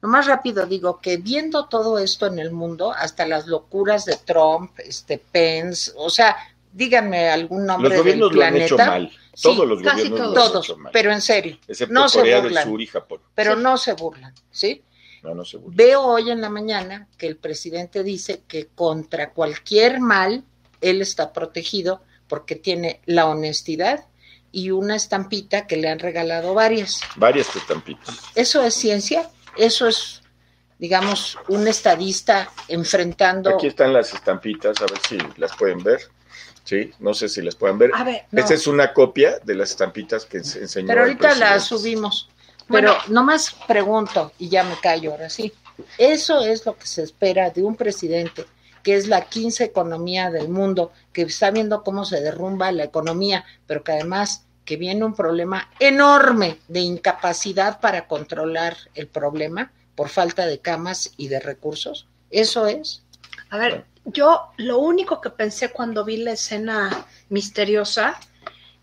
No 0.00 0.08
más 0.08 0.26
rápido 0.26 0.64
digo 0.64 1.00
que 1.00 1.16
viendo 1.16 1.66
todo 1.66 1.98
esto 1.98 2.26
en 2.26 2.38
el 2.38 2.52
mundo, 2.52 2.92
hasta 2.92 3.26
las 3.26 3.46
locuras 3.48 4.04
de 4.04 4.16
Trump, 4.16 4.78
este 4.78 5.18
Pence, 5.18 5.90
o 5.96 6.08
sea, 6.08 6.36
díganme 6.72 7.28
algún 7.28 7.66
nombre 7.66 7.90
Los 7.90 7.98
gobiernos 7.98 8.30
del 8.30 8.38
lo 8.38 8.44
han 8.44 8.52
planeta. 8.54 8.74
hecho 8.74 8.78
mal. 8.90 9.10
Sí, 9.34 9.42
Todos 9.42 9.68
los 9.68 9.82
casi 9.82 10.08
gobiernos 10.08 10.34
todos. 10.34 10.50
lo 10.52 10.58
han 10.58 10.62
hecho 10.64 10.76
mal. 10.78 10.92
pero 10.92 11.12
en 11.12 11.20
serio, 11.20 11.58
Excepto 11.66 11.92
no 11.94 12.08
se 12.08 12.18
Corea 12.20 12.36
del 12.36 12.44
burlan. 12.44 12.64
Sur 12.64 12.80
y 12.80 12.86
Japón. 12.86 13.20
pero 13.34 13.54
Sí. 13.56 13.60
no 13.62 13.76
se 13.76 13.92
burlan, 13.94 14.34
¿sí? 14.52 14.82
No, 15.22 15.34
no 15.34 15.44
se 15.44 15.56
burlan. 15.56 15.76
Veo 15.76 16.02
hoy 16.04 16.30
en 16.30 16.40
la 16.40 16.48
mañana 16.50 17.08
que 17.18 17.26
el 17.26 17.36
presidente 17.36 18.02
dice 18.02 18.42
que 18.46 18.68
contra 18.68 19.30
cualquier 19.30 20.00
mal 20.00 20.44
él 20.80 21.02
está 21.02 21.32
protegido 21.32 22.02
porque 22.28 22.54
tiene 22.56 23.00
la 23.06 23.26
honestidad 23.26 24.04
y 24.52 24.70
una 24.70 24.96
estampita 24.96 25.66
que 25.66 25.76
le 25.76 25.88
han 25.88 25.98
regalado 25.98 26.54
varias. 26.54 27.00
Varias 27.16 27.54
estampitas. 27.56 28.16
¿Eso 28.34 28.62
es 28.62 28.74
ciencia? 28.74 29.28
¿Eso 29.56 29.88
es, 29.88 30.22
digamos, 30.78 31.36
un 31.48 31.66
estadista 31.68 32.50
enfrentando... 32.68 33.50
Aquí 33.56 33.66
están 33.66 33.92
las 33.92 34.14
estampitas, 34.14 34.80
a 34.80 34.86
ver 34.86 35.00
si 35.08 35.18
las 35.36 35.54
pueden 35.56 35.82
ver. 35.82 36.00
Sí, 36.64 36.92
no 37.00 37.12
sé 37.14 37.28
si 37.28 37.40
las 37.42 37.56
pueden 37.56 37.78
ver. 37.78 37.90
A 37.94 38.04
ver, 38.04 38.26
No. 38.30 38.40
Esta 38.40 38.54
es 38.54 38.66
una 38.66 38.92
copia 38.92 39.38
de 39.42 39.54
las 39.54 39.70
estampitas 39.70 40.26
que 40.26 40.38
ens- 40.38 40.56
enseñó 40.60 40.86
Pero 40.88 41.00
ahorita 41.02 41.28
la 41.34 41.54
presidente. 41.54 41.60
subimos. 41.64 42.28
Pero 42.68 42.94
Bueno. 42.94 43.04
nomás 43.08 43.56
pregunto, 43.66 44.32
y 44.38 44.48
ya 44.48 44.62
me 44.64 44.78
callo 44.80 45.12
ahora 45.12 45.30
sí. 45.30 45.52
Eso 45.96 46.40
es 46.40 46.66
lo 46.66 46.76
que 46.76 46.86
se 46.86 47.02
espera 47.02 47.50
de 47.50 47.62
un 47.62 47.76
presidente 47.76 48.44
que 48.82 48.94
es 48.94 49.06
la 49.06 49.26
quince 49.26 49.64
economía 49.64 50.30
del 50.30 50.48
mundo, 50.48 50.92
que 51.12 51.22
está 51.22 51.50
viendo 51.50 51.82
cómo 51.82 52.04
se 52.04 52.20
derrumba 52.20 52.72
la 52.72 52.84
economía, 52.84 53.44
pero 53.66 53.82
que 53.82 53.92
además 53.92 54.46
que 54.64 54.76
viene 54.76 55.04
un 55.04 55.14
problema 55.14 55.68
enorme 55.78 56.58
de 56.68 56.80
incapacidad 56.80 57.80
para 57.80 58.06
controlar 58.06 58.76
el 58.94 59.06
problema 59.08 59.72
por 59.94 60.08
falta 60.08 60.46
de 60.46 60.60
camas 60.60 61.12
y 61.16 61.28
de 61.28 61.40
recursos. 61.40 62.06
Eso 62.30 62.66
es. 62.66 63.02
A 63.50 63.58
ver, 63.58 63.84
yo 64.04 64.52
lo 64.56 64.78
único 64.78 65.20
que 65.20 65.30
pensé 65.30 65.70
cuando 65.70 66.04
vi 66.04 66.18
la 66.18 66.32
escena 66.32 67.06
misteriosa 67.30 68.18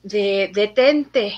de 0.04 0.52
detente, 0.54 1.34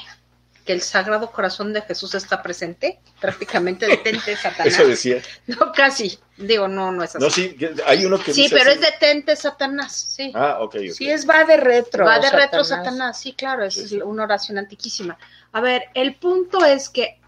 que 0.67 0.73
el 0.73 0.81
Sagrado 0.81 1.31
Corazón 1.31 1.71
de 1.73 1.81
Jesús 1.81 2.13
está 2.13 2.43
presente, 2.43 2.99
prácticamente 3.19 3.87
detente 3.87 4.35
Satanás. 4.35 4.67
Eso 4.67 4.87
decía. 4.87 5.21
No, 5.47 5.71
casi. 5.71 6.19
Digo, 6.35 6.67
no, 6.67 6.91
no 6.91 7.03
es 7.03 7.15
así. 7.15 7.23
No, 7.23 7.31
sí, 7.31 7.57
hay 7.87 8.05
uno 8.05 8.19
que 8.19 8.33
sí, 8.33 8.43
dice 8.43 8.55
pero 8.55 8.69
así. 8.69 8.79
es 8.79 8.85
detente 8.85 9.35
Satanás, 9.35 9.95
sí. 10.15 10.31
Ah, 10.35 10.57
ok, 10.59 10.75
ok. 10.75 10.93
Sí, 10.93 11.09
es 11.09 11.27
va 11.27 11.45
de 11.45 11.57
retro. 11.57 12.05
Va 12.05 12.19
de 12.19 12.29
retro 12.29 12.63
Satanás, 12.63 13.19
sí, 13.19 13.33
claro, 13.33 13.63
es 13.63 13.73
sí. 13.73 13.99
una 14.01 14.25
oración 14.25 14.59
antiquísima. 14.59 15.17
A 15.53 15.61
ver, 15.61 15.85
el 15.95 16.15
punto 16.15 16.63
es 16.63 16.89
que 16.89 17.19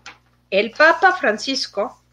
el 0.51 0.71
Papa 0.71 1.13
Francisco, 1.13 2.03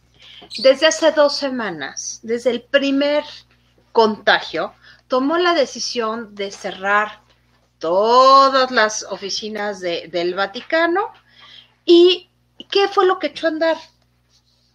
desde 0.58 0.86
hace 0.86 1.10
dos 1.10 1.36
semanas, 1.36 2.20
desde 2.22 2.50
el 2.50 2.62
primer 2.62 3.24
contagio, 3.92 4.72
tomó 5.08 5.36
la 5.36 5.54
decisión 5.54 6.34
de 6.34 6.52
cerrar 6.52 7.25
todas 7.86 8.70
las 8.72 9.04
oficinas 9.04 9.78
de- 9.80 10.08
del 10.10 10.34
Vaticano. 10.34 11.12
¿Y 11.84 12.28
qué 12.68 12.88
fue 12.88 13.06
lo 13.06 13.18
que 13.20 13.28
echó 13.28 13.46
a 13.46 13.50
andar? 13.50 13.76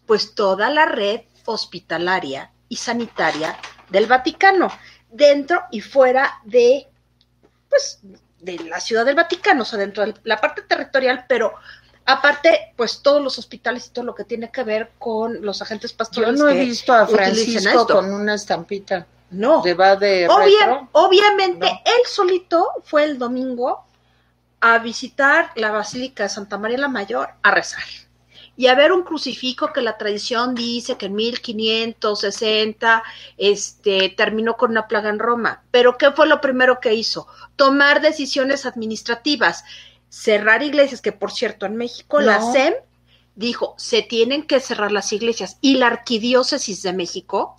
Pues 0.06 0.34
toda 0.34 0.70
la 0.70 0.86
red 0.86 1.22
hospitalaria 1.46 2.52
y 2.70 2.78
sanitaria 2.78 3.58
del 3.90 4.06
Vaticano, 4.06 4.72
dentro 5.10 5.62
y 5.72 5.82
fuera 5.82 6.40
de, 6.46 6.88
pues, 7.70 8.00
de 8.40 8.58
la 8.60 8.80
Ciudad 8.80 9.04
del 9.06 9.16
Vaticano, 9.16 9.64
o 9.64 9.66
sea, 9.66 9.78
dentro 9.78 10.06
de 10.06 10.14
la 10.24 10.40
parte 10.40 10.62
territorial, 10.62 11.26
pero 11.28 11.54
aparte, 12.06 12.74
pues 12.78 13.02
todos 13.02 13.22
los 13.22 13.38
hospitales 13.38 13.88
y 13.88 13.90
todo 13.90 14.06
lo 14.06 14.16
que 14.16 14.24
tiene 14.24 14.50
que 14.52 14.64
ver 14.64 14.92
con 14.98 15.42
los 15.46 15.62
agentes 15.62 15.92
Yo 15.92 15.98
pastorales. 15.98 16.40
no 16.40 16.48
he 16.48 16.60
visto 16.64 16.94
a 16.94 17.06
Francisco 17.08 17.86
con 17.88 18.14
una 18.14 18.36
estampita. 18.36 19.06
No, 19.32 19.62
¿De 19.62 19.74
va 19.74 19.96
de 19.96 20.28
Obvia- 20.28 20.60
retro? 20.66 20.90
obviamente 20.92 21.66
No. 21.68 21.82
él 21.86 22.02
solito 22.06 22.68
fue 22.84 23.06
el 23.06 23.18
domingo 23.18 23.86
a 24.60 24.78
visitar 24.80 25.52
la 25.56 25.72
Basílica 25.72 26.24
de 26.24 26.30
Santa 26.30 26.58
María 26.58 26.78
la 26.78 26.88
Mayor 26.90 27.30
a 27.42 27.52
rezar 27.52 27.84
y 28.58 28.68
a 28.68 28.76
ver 28.76 28.92
un 28.92 29.04
crucifijo 29.04 29.72
que 29.74 29.82
la 29.82 29.98
tradición 29.98 30.54
dice 30.54 30.98
que 30.98 31.08
en 31.08 31.16
1560 31.16 33.04
este, 33.38 34.10
terminó 34.10 34.58
con 34.58 34.72
una 34.72 34.88
plaga 34.88 35.10
en 35.10 35.20
Roma. 35.20 35.64
Pero 35.72 35.98
¿qué 35.98 36.12
fue 36.12 36.28
lo 36.28 36.42
primero 36.42 36.80
que 36.80 36.94
hizo? 36.94 37.28
Tomar 37.56 38.02
decisiones 38.02 38.66
administrativas, 38.66 39.64
cerrar 40.10 40.62
iglesias, 40.62 41.02
que 41.02 41.12
por 41.14 41.32
cierto 41.32 41.66
en 41.66 41.78
México 41.78 42.20
la. 42.20 42.42
SEM 42.52 42.74
dijo, 43.36 43.74
se 43.78 44.02
tienen 44.04 44.44
que 44.46 44.60
cerrar 44.60 44.92
las 44.92 45.12
iglesias 45.14 45.58
y 45.62 45.76
la 45.78 45.88
arquidiócesis 45.88 46.84
de 46.84 46.94
México 46.94 47.56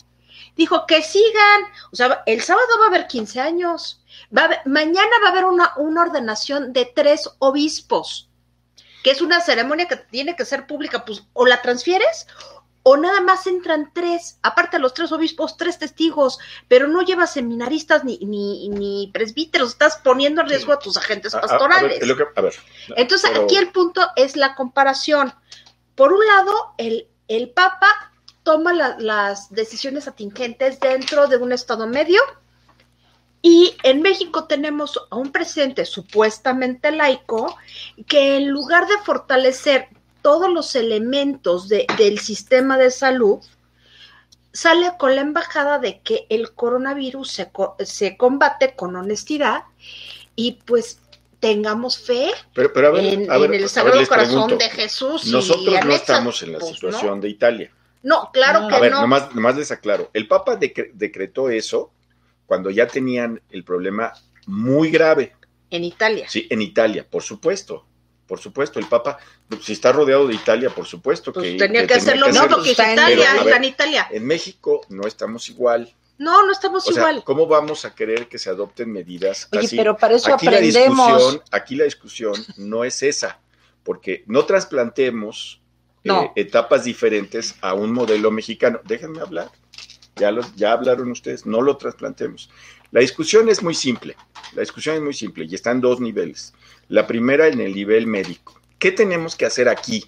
dijo 0.56 0.87
que 0.87 1.02
sigan, 1.02 1.62
o 1.92 1.97
sea, 1.97 2.23
el 2.26 2.42
sábado 2.42 2.66
va 2.78 2.85
a 2.87 2.88
haber 2.88 3.06
15 3.06 3.40
años, 3.40 4.02
va 4.37 4.44
haber- 4.44 4.61
mañana 4.66 5.11
va 5.23 5.28
a 5.28 5.30
haber 5.32 5.44
una, 5.47 5.73
una 5.76 6.02
ordenación 6.02 6.73
de 6.73 6.85
tres 6.85 7.28
obispos, 7.38 8.28
que 9.02 9.11
es 9.11 9.21
una 9.23 9.40
ceremonia 9.40 9.88
que 9.88 9.97
tiene 9.97 10.37
que 10.37 10.44
ser 10.44 10.66
pública, 10.66 11.04
pues 11.04 11.25
o 11.32 11.47
la 11.47 11.62
transfieres 11.62 12.26
o 12.85 12.97
nada 12.97 13.21
más 13.21 13.47
entran 13.47 13.92
tres, 13.94 14.38
aparte 14.42 14.76
de 14.76 14.80
los 14.82 14.92
tres 14.92 15.12
obispos, 15.12 15.56
tres 15.56 15.78
testigos, 15.78 16.40
pero 16.66 16.88
no 16.88 17.02
llevas 17.02 17.32
seminaristas 17.32 18.02
ni, 18.04 18.18
ni, 18.18 18.68
ni 18.71 19.09
presbíteros, 19.14 19.71
estás 19.71 19.99
poniendo 19.99 20.40
en 20.42 20.49
riesgo 20.49 20.73
a 20.73 20.80
tus 20.80 20.97
agentes 20.97 21.32
A- 21.32 21.38
a- 21.38 21.40
a 21.40 21.42
ver, 21.42 21.50
pastorales. 21.50 21.99
que- 22.00 22.26
a 22.37 22.40
ver, 22.40 22.54
Entonces, 22.97 23.30
pero- 23.30 23.44
aquí 23.44 23.56
el 23.56 23.71
punto 23.71 24.06
es 24.16 24.37
la 24.37 24.56
comparación. 24.56 25.32
Por 25.94 26.12
un 26.12 26.26
lado, 26.26 26.75
el, 26.76 27.06
el 27.28 27.50
Papa 27.50 28.12
toma 28.43 28.73
la- 28.73 28.97
las 28.99 29.51
decisiones 29.53 30.09
atingentes 30.09 30.81
dentro 30.81 31.27
de 31.29 31.37
un 31.37 31.53
Estado 31.53 31.87
medio 31.87 32.21
y 33.41 33.75
en 33.83 34.03
México 34.03 34.45
tenemos 34.45 35.01
a 35.11 35.17
un 35.17 35.33
presidente 35.33 35.85
supuestamente 35.85 36.91
laico 36.93 37.57
que 38.07 38.37
en 38.37 38.49
lugar 38.51 38.87
de 38.87 38.99
fortalecer 38.99 39.89
todos 40.23 40.49
los 40.53 40.75
elementos 40.77 41.69
de- 41.69 41.87
del 41.99 42.21
sistema 42.21 42.79
de 42.79 42.91
salud, 42.93 43.39
sale 44.53 44.93
con 44.99 45.15
la 45.17 45.23
embajada 45.23 45.79
de 45.79 46.01
que 46.01 46.27
el 46.29 46.53
coronavirus 46.53 47.31
se, 47.31 47.51
se 47.85 48.17
combate 48.17 48.75
con 48.77 48.95
honestidad 48.97 49.63
y 50.37 50.53
pues 50.65 51.01
tengamos 51.41 51.99
fe 51.99 52.31
pero, 52.55 52.73
pero 52.73 52.89
a 52.89 52.91
ver, 52.93 53.05
en, 53.05 53.31
a 53.31 53.39
ver, 53.39 53.55
en 53.55 53.61
a 53.61 53.65
el 53.65 53.69
Sagrado 53.69 54.07
Corazón 54.07 54.47
pregunto. 54.47 54.57
de 54.59 54.71
Jesús. 54.71 55.27
y 55.27 55.33
Nosotros 55.33 55.85
no 55.85 55.93
estamos 55.93 56.43
en 56.43 56.53
la 56.53 56.59
pues, 56.61 56.75
situación 56.75 57.21
de 57.21 57.29
Italia. 57.31 57.71
No, 58.02 58.25
no 58.25 58.30
claro 58.32 58.61
No. 58.62 58.68
que 58.68 58.75
A 58.75 58.80
ver, 58.80 58.90
no. 58.92 59.00
nomás, 59.02 59.35
nomás 59.35 59.56
les 59.56 59.71
aclaro. 59.71 60.11
El 60.12 60.26
Papa 60.28 60.59
decre- 60.59 60.90
decretó 60.94 61.50
eso 61.50 61.92
cuando 62.47 62.71
ya 62.71 62.87
tenían 62.87 63.40
el 63.50 63.64
problema 63.64 64.12
muy 64.47 64.90
grave. 64.90 65.35
En 65.71 65.85
Italia. 65.85 66.26
Sí, 66.28 66.47
en 66.50 66.61
Italia, 66.62 67.06
por 67.09 67.23
supuesto. 67.23 67.87
Por 68.26 68.38
supuesto, 68.40 68.78
el 68.78 68.87
Papa, 68.87 69.18
si 69.61 69.73
está 69.73 69.92
rodeado 69.92 70.26
de 70.26 70.35
Italia, 70.35 70.71
por 70.71 70.87
supuesto 70.87 71.32
Pues 71.32 71.52
que, 71.52 71.59
tenía 71.59 71.87
que 71.87 71.94
hacer 71.94 72.18
lo 72.18 72.26
mismo 72.26 72.40
hacerlo. 72.42 72.62
que 72.62 72.71
hizo 72.73 72.82
Está 72.82 72.92
en- 72.92 72.99
Italia, 72.99 73.28
Pero, 73.32 73.44
está 73.44 73.56
en 73.56 73.64
Italia. 73.64 74.09
En 74.11 74.26
México 74.26 74.80
no 74.88 75.06
estamos 75.06 75.49
igual. 75.50 75.94
No, 76.18 76.44
no 76.47 76.52
estamos 76.52 76.87
O 76.88 76.92
sea, 76.92 77.02
igual. 77.02 77.25
¿cómo 77.25 77.47
vamos 77.47 77.85
a 77.85 77.94
querer 77.94 78.28
que 78.28 78.38
se 78.38 78.49
adopten 78.49 78.92
medidas 78.92 79.49
Oye, 79.52 79.66
así? 79.66 79.76
pero 79.76 79.97
para 79.97 80.14
eso 80.14 80.32
aquí 80.32 80.47
la 80.47 80.52
aprendemos. 80.52 81.06
discusión, 81.16 81.42
aquí 81.50 81.75
la 81.75 81.85
discusión 81.85 82.35
no 82.59 82.85
es 82.85 83.02
esa, 83.02 83.40
porque 83.82 84.23
no 84.26 84.44
trasplantemos 84.44 85.62
eh, 86.04 86.30
etapas 86.37 86.85
diferentes 86.85 87.56
a 87.61 87.75
un 87.75 87.92
modelo 87.92 88.30
mexicano. 88.30 88.80
Déjenme 88.85 89.21
hablar. 89.21 89.50
Ya, 90.16 90.30
los, 90.30 90.54
ya 90.56 90.73
hablaron 90.73 91.11
ustedes, 91.11 91.47
no 91.47 91.62
lo 91.62 91.76
trasplantemos. 91.76 92.50
La 92.90 93.00
discusión 93.00 93.49
es 93.49 93.62
muy 93.62 93.75
simple. 93.75 94.16
La 94.52 94.61
discusión 94.61 94.97
es 94.97 95.02
muy 95.02 95.14
simple 95.14 95.47
y 95.49 95.54
está 95.54 95.71
en 95.71 95.80
dos 95.80 96.00
niveles. 96.00 96.52
La 96.88 97.06
primera 97.06 97.49
en 97.49 97.61
el 97.61 97.75
nivel 97.75 98.06
médico. 98.06 98.61
¿Qué 98.78 98.92
tenemos 98.92 99.37
que 99.37 99.47
hacer 99.47 99.68
aquí 99.68 100.04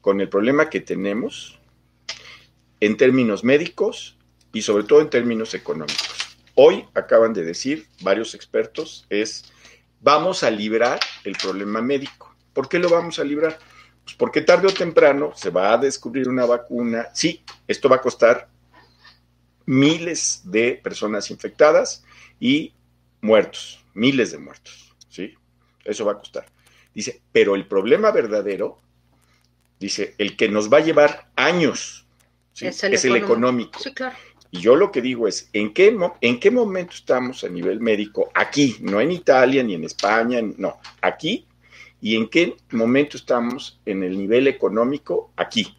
con 0.00 0.20
el 0.20 0.28
problema 0.28 0.68
que 0.68 0.80
tenemos 0.80 1.60
en 2.80 2.96
términos 2.96 3.44
médicos 3.44 4.16
y 4.52 4.62
sobre 4.62 4.84
todo 4.84 5.00
en 5.00 5.10
términos 5.10 5.54
económicos? 5.54 6.36
Hoy 6.54 6.86
acaban 6.94 7.32
de 7.32 7.44
decir 7.44 7.86
varios 8.00 8.34
expertos 8.34 9.06
es 9.08 9.44
vamos 10.00 10.42
a 10.42 10.50
librar 10.50 10.98
el 11.24 11.36
problema 11.36 11.80
médico. 11.80 12.34
¿Por 12.52 12.68
qué 12.68 12.78
lo 12.78 12.88
vamos 12.88 13.18
a 13.18 13.24
librar? 13.24 13.58
Pues 14.04 14.16
porque 14.16 14.42
tarde 14.42 14.66
o 14.66 14.74
temprano 14.74 15.32
se 15.34 15.50
va 15.50 15.72
a 15.72 15.78
descubrir 15.78 16.28
una 16.28 16.44
vacuna. 16.44 17.08
Sí, 17.14 17.42
esto 17.68 17.88
va 17.88 17.96
a 17.96 18.00
costar 18.00 18.48
miles 19.66 20.42
de 20.44 20.80
personas 20.82 21.30
infectadas 21.30 22.04
y 22.40 22.74
muertos, 23.20 23.84
miles 23.94 24.32
de 24.32 24.38
muertos, 24.38 24.94
¿sí? 25.08 25.34
Eso 25.84 26.04
va 26.04 26.12
a 26.12 26.18
costar. 26.18 26.46
Dice, 26.94 27.22
pero 27.32 27.54
el 27.54 27.66
problema 27.66 28.10
verdadero, 28.10 28.80
dice, 29.78 30.14
el 30.18 30.36
que 30.36 30.48
nos 30.48 30.72
va 30.72 30.78
a 30.78 30.84
llevar 30.84 31.30
años, 31.36 32.06
¿sí? 32.52 32.66
Es 32.66 32.82
es, 32.82 33.04
el 33.04 33.12
el 33.12 33.22
económico. 33.22 33.32
económico. 33.32 33.78
Sí, 33.78 33.94
claro. 33.94 34.16
Y 34.50 34.60
yo 34.60 34.76
lo 34.76 34.92
que 34.92 35.00
digo 35.00 35.26
es, 35.26 35.48
¿en 35.54 35.72
qué, 35.72 35.96
¿en 36.20 36.38
qué 36.38 36.50
momento 36.50 36.92
estamos 36.92 37.42
a 37.42 37.48
nivel 37.48 37.80
médico? 37.80 38.30
Aquí, 38.34 38.76
no 38.80 39.00
en 39.00 39.10
Italia, 39.10 39.62
ni 39.62 39.74
en 39.74 39.84
España, 39.84 40.40
no, 40.58 40.78
aquí. 41.00 41.46
¿Y 42.02 42.16
en 42.16 42.28
qué 42.28 42.56
momento 42.72 43.16
estamos 43.16 43.78
en 43.86 44.02
el 44.02 44.18
nivel 44.18 44.48
económico? 44.48 45.32
Aquí. 45.36 45.78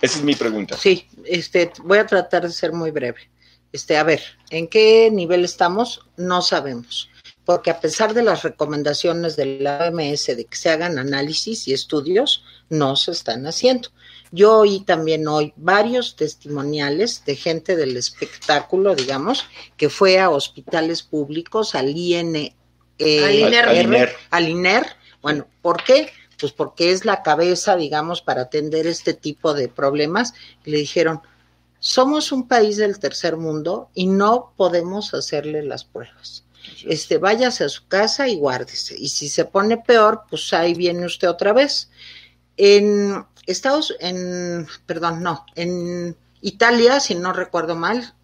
Esa 0.00 0.18
es 0.18 0.24
mi 0.24 0.34
pregunta. 0.34 0.74
Sí, 0.74 1.06
este, 1.26 1.70
voy 1.84 1.98
a 1.98 2.06
tratar 2.06 2.44
de 2.44 2.50
ser 2.50 2.72
muy 2.72 2.90
breve. 2.90 3.30
Este, 3.72 3.98
a 3.98 4.04
ver, 4.04 4.22
¿en 4.48 4.66
qué 4.66 5.10
nivel 5.12 5.44
estamos? 5.44 6.00
No 6.16 6.40
sabemos. 6.40 7.10
Porque 7.44 7.70
a 7.70 7.78
pesar 7.78 8.14
de 8.14 8.22
las 8.22 8.42
recomendaciones 8.42 9.36
de 9.36 9.58
la 9.60 9.90
OMS 9.90 10.26
de 10.28 10.46
que 10.46 10.56
se 10.56 10.70
hagan 10.70 10.98
análisis 10.98 11.68
y 11.68 11.74
estudios, 11.74 12.42
no 12.70 12.96
se 12.96 13.10
están 13.12 13.46
haciendo. 13.46 13.90
Yo 14.30 14.60
oí 14.60 14.80
también 14.80 15.28
hoy 15.28 15.52
varios 15.56 16.16
testimoniales 16.16 17.22
de 17.26 17.36
gente 17.36 17.76
del 17.76 17.98
espectáculo, 17.98 18.94
digamos, 18.94 19.44
que 19.76 19.90
fue 19.90 20.18
a 20.18 20.30
hospitales 20.30 21.02
públicos, 21.02 21.74
al 21.74 21.90
IN, 21.90 22.54
eh, 22.98 23.24
Al 23.24 23.34
INER. 23.34 23.68
Al 23.68 23.76
INER. 23.76 24.16
al 24.30 24.48
INER. 24.48 24.86
Bueno, 25.22 25.46
¿por 25.62 25.82
qué? 25.82 26.10
Pues 26.38 26.52
porque 26.52 26.92
es 26.92 27.04
la 27.04 27.22
cabeza, 27.22 27.76
digamos, 27.76 28.22
para 28.22 28.42
atender 28.42 28.86
este 28.86 29.14
tipo 29.14 29.54
de 29.54 29.68
problemas. 29.68 30.34
Le 30.64 30.78
dijeron, 30.78 31.20
somos 31.80 32.32
un 32.32 32.48
país 32.48 32.76
del 32.76 32.98
tercer 32.98 33.36
mundo 33.36 33.90
y 33.94 34.06
no 34.06 34.52
podemos 34.56 35.14
hacerle 35.14 35.62
las 35.62 35.84
pruebas. 35.84 36.44
Este, 36.84 37.18
váyase 37.18 37.64
a 37.64 37.68
su 37.68 37.86
casa 37.88 38.28
y 38.28 38.36
guárdese. 38.36 38.94
Y 38.98 39.08
si 39.08 39.28
se 39.28 39.44
pone 39.44 39.78
peor, 39.78 40.22
pues 40.28 40.52
ahí 40.52 40.74
viene 40.74 41.06
usted 41.06 41.28
otra 41.28 41.52
vez. 41.52 41.90
En 42.56 43.24
Estados, 43.46 43.96
en, 44.00 44.66
perdón, 44.86 45.22
no, 45.22 45.46
en 45.54 46.16
Italia, 46.40 47.00
si 47.00 47.14
no 47.14 47.32
recuerdo 47.32 47.74
mal, 47.74 48.14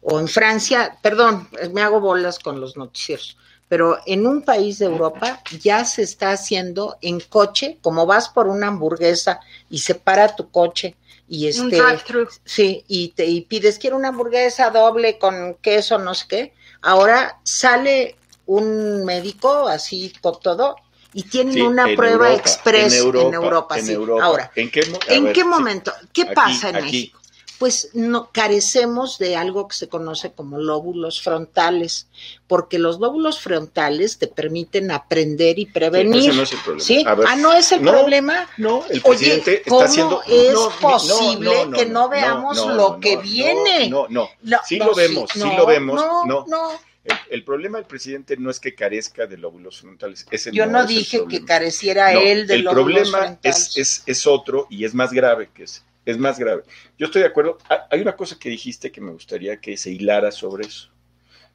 o 0.00 0.20
en 0.20 0.28
Francia, 0.28 0.98
perdón, 1.02 1.48
me 1.72 1.82
hago 1.82 2.00
bolas 2.00 2.38
con 2.38 2.60
los 2.60 2.76
noticieros, 2.76 3.36
pero 3.68 3.98
en 4.06 4.26
un 4.26 4.42
país 4.42 4.78
de 4.78 4.86
Europa 4.86 5.42
ya 5.60 5.84
se 5.84 6.02
está 6.02 6.32
haciendo 6.32 6.96
en 7.00 7.20
coche, 7.20 7.78
como 7.82 8.06
vas 8.06 8.28
por 8.28 8.48
una 8.48 8.68
hamburguesa 8.68 9.40
y 9.70 9.78
se 9.78 9.94
para 9.94 10.34
tu 10.34 10.50
coche 10.50 10.96
y 11.28 11.44
Un 11.60 11.70
este, 11.72 12.26
sí, 12.44 12.84
y 12.88 13.08
te 13.08 13.26
y 13.26 13.42
pides 13.42 13.78
quiero 13.78 13.96
una 13.96 14.08
hamburguesa 14.08 14.70
doble 14.70 15.18
con 15.18 15.54
queso, 15.60 15.98
no 15.98 16.14
sé 16.14 16.24
qué. 16.26 16.52
Ahora 16.80 17.38
sale 17.44 18.16
un 18.46 19.04
médico 19.04 19.68
así 19.68 20.10
con 20.22 20.40
todo 20.40 20.76
y 21.12 21.24
tienen 21.24 21.54
Sí, 21.54 21.60
una 21.60 21.84
prueba 21.94 22.28
Europa, 22.28 22.32
express 22.34 22.94
en 22.94 23.34
Europa, 23.34 23.78
en 23.78 23.86
sí. 23.86 23.92
Europa. 23.92 24.24
Ahora, 24.24 24.52
¿en 24.54 24.70
qué, 24.70 24.80
¿en 25.08 25.24
ver, 25.24 25.32
qué 25.34 25.42
sí, 25.42 25.46
momento? 25.46 25.92
¿Qué 26.12 26.22
aquí, 26.22 26.34
pasa 26.34 26.70
en 26.70 26.76
aquí. 26.76 26.84
México? 26.86 27.20
Pues 27.58 27.90
no 27.92 28.30
carecemos 28.32 29.18
de 29.18 29.34
algo 29.34 29.66
que 29.66 29.74
se 29.74 29.88
conoce 29.88 30.30
como 30.32 30.58
lóbulos 30.58 31.20
frontales, 31.22 32.06
porque 32.46 32.78
los 32.78 33.00
lóbulos 33.00 33.40
frontales 33.40 34.18
te 34.18 34.28
permiten 34.28 34.92
aprender 34.92 35.58
y 35.58 35.64
Sí, 35.64 35.70
prevenir. 35.72 36.30
ese 36.30 36.36
no 36.36 36.42
es 36.44 36.52
el 36.52 36.58
problema. 36.60 36.84
¿Sí? 36.84 37.04
Ver, 37.04 37.18
Ah, 37.26 37.36
no 37.36 37.52
es 37.52 37.72
el 37.72 37.82
no, 37.82 37.90
problema. 37.90 38.48
No, 38.58 38.84
el 38.88 39.00
Oye, 39.04 39.18
presidente 39.42 39.62
¿cómo 39.68 39.80
está 39.82 39.90
haciendo. 39.90 40.22
es 40.26 40.52
no, 40.52 40.70
no, 40.70 40.76
posible 40.78 41.66
no, 41.66 41.76
que 41.76 41.86
no 41.86 42.08
veamos 42.08 42.56
no, 42.58 42.68
lo 42.74 42.88
no, 42.90 43.00
que 43.00 43.16
no, 43.16 43.22
viene? 43.22 43.88
No, 43.88 44.06
no, 44.08 44.28
No, 44.42 44.58
sí 44.64 44.78
no, 44.78 44.86
lo 44.86 44.94
vemos, 44.94 45.30
sí 45.32 45.38
no, 45.40 45.56
lo 45.56 45.66
vemos. 45.66 45.96
No, 45.96 46.26
No, 46.26 46.44
no. 46.46 46.70
El, 47.04 47.16
el 47.30 47.44
problema 47.44 47.78
del 47.78 47.86
presidente 47.86 48.36
no 48.36 48.50
es 48.50 48.60
que 48.60 48.74
carezca 48.74 49.26
de 49.26 49.36
lóbulos 49.38 49.80
frontales. 49.80 50.26
Ese 50.30 50.52
Yo 50.52 50.66
no 50.66 50.78
es 50.80 50.90
el 50.90 50.96
dije 50.96 51.24
que 51.28 51.44
careciera 51.44 52.12
No, 52.12 52.20
él 52.20 52.46
de 52.46 52.54
el 52.56 52.62
lóbulos 52.62 53.08
problema 53.10 53.18
frontales. 53.18 53.68
es, 53.70 53.76
es, 53.76 54.02
es 54.06 54.26
otro 54.26 54.66
y 54.70 54.84
es 54.84 54.94
más 54.94 55.12
grave 55.12 55.50
que 55.54 55.64
ese. 55.64 55.80
Es 56.08 56.16
más 56.16 56.38
grave. 56.38 56.62
Yo 56.98 57.06
estoy 57.06 57.20
de 57.20 57.28
acuerdo. 57.28 57.58
Ha- 57.68 57.86
Hay 57.90 58.00
una 58.00 58.16
cosa 58.16 58.38
que 58.38 58.48
dijiste 58.48 58.90
que 58.90 59.00
me 59.02 59.10
gustaría 59.12 59.60
que 59.60 59.76
se 59.76 59.90
hilara 59.90 60.32
sobre 60.32 60.66
eso. 60.66 60.88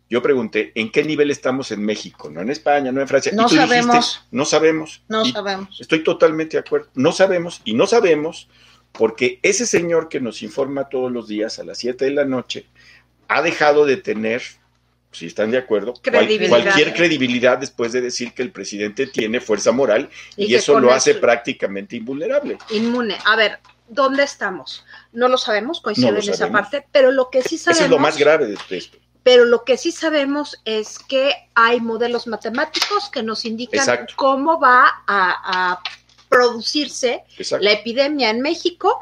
yo 0.09 0.21
pregunté, 0.21 0.71
¿en 0.75 0.91
qué 0.91 1.03
nivel 1.03 1.31
estamos 1.31 1.71
en 1.71 1.83
México? 1.83 2.29
No 2.29 2.41
en 2.41 2.51
España, 2.51 2.91
no 2.91 3.01
en 3.01 3.07
Francia. 3.07 3.31
No 3.33 3.43
Y 3.43 3.45
tú 3.47 3.55
dijiste, 3.55 3.77
sabemos. 3.81 4.25
no 4.29 4.45
sabemos. 4.45 5.01
No 5.07 5.25
Y 5.25 5.31
sabemos. 5.31 5.81
Estoy 5.81 6.03
totalmente 6.03 6.55
de 6.57 6.61
acuerdo. 6.61 6.87
No 6.93 7.11
sabemos 7.11 7.61
y 7.65 7.73
no 7.73 7.87
sabemos 7.87 8.47
porque 8.91 9.39
ese 9.41 9.65
señor 9.65 10.09
que 10.09 10.19
nos 10.19 10.43
informa 10.43 10.87
todos 10.87 11.11
los 11.11 11.27
días 11.27 11.57
a 11.57 11.63
las 11.63 11.79
7 11.79 12.05
de 12.05 12.11
la 12.11 12.25
noche 12.25 12.67
ha 13.27 13.41
dejado 13.41 13.87
de 13.87 13.97
tener, 13.97 14.43
si 15.11 15.25
están 15.25 15.49
de 15.49 15.57
acuerdo, 15.57 15.95
cual- 16.03 16.29
cualquier 16.47 16.93
credibilidad 16.93 17.57
después 17.57 17.91
de 17.91 18.01
decir 18.01 18.33
que 18.35 18.43
el 18.43 18.51
presidente 18.51 19.07
tiene 19.07 19.39
fuerza 19.39 19.71
moral 19.71 20.09
y, 20.37 20.53
eso 20.53 20.79
lo 20.79 20.91
hace 20.93 21.15
prácticamente 21.15 21.95
invulnerable. 21.95 22.59
Inmune. 22.69 23.17
A 23.25 23.35
ver, 23.35 23.57
¿dónde 23.93 24.23
estamos? 24.23 24.85
No 25.11 25.27
lo 25.27 25.37
sabemos, 25.37 25.81
coincido 25.81 26.11
No 26.11 26.17
lo 26.17 26.23
en 26.23 26.29
esa 26.29 26.51
parte, 26.51 26.87
pero 26.91 27.11
lo 27.11 27.29
que 27.29 27.41
sí 27.41 27.57
sabemos. 27.57 27.77
Eso 27.77 27.85
es 27.85 27.91
lo 27.91 27.99
más 27.99 28.17
grave 28.17 28.47
de 28.47 28.57
esto. 28.77 28.97
Pero 29.23 29.45
lo 29.45 29.63
que 29.63 29.77
sí 29.77 29.91
sabemos 29.91 30.59
es 30.65 30.99
que 30.99 31.33
hay 31.55 31.79
modelos 31.79 32.27
matemáticos 32.27 33.09
que 33.09 33.23
nos 33.23 33.45
indican 33.45 33.79
Exacto. 33.79 34.13
cómo 34.17 34.59
va 34.59 34.85
a, 35.07 35.71
a 35.73 35.79
producirse 36.27 37.23
Exacto. 37.37 37.63
la 37.63 37.71
epidemia 37.71 38.29
en 38.29 38.41
México 38.41 38.99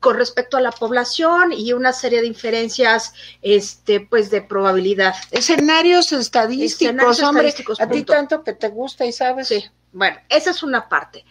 con 0.00 0.16
respecto 0.16 0.56
a 0.56 0.60
la 0.60 0.72
población 0.72 1.52
y 1.52 1.72
una 1.72 1.92
serie 1.92 2.20
de 2.20 2.26
inferencias 2.26 3.14
este 3.42 4.00
pues 4.00 4.30
de 4.30 4.42
probabilidad. 4.42 5.14
Escenarios 5.30 6.12
estadísticos, 6.12 6.92
Escenarios 6.92 7.22
hombre. 7.22 7.48
estadísticos, 7.48 7.80
a 7.80 7.88
ti 7.88 8.02
tanto 8.02 8.42
que 8.42 8.52
te 8.52 8.68
gusta 8.68 9.06
y 9.06 9.12
sabes. 9.12 9.48
Sí, 9.48 9.64
bueno, 9.92 10.18
esa 10.28 10.50
es 10.50 10.62
una 10.62 10.88
parte. 10.88 11.24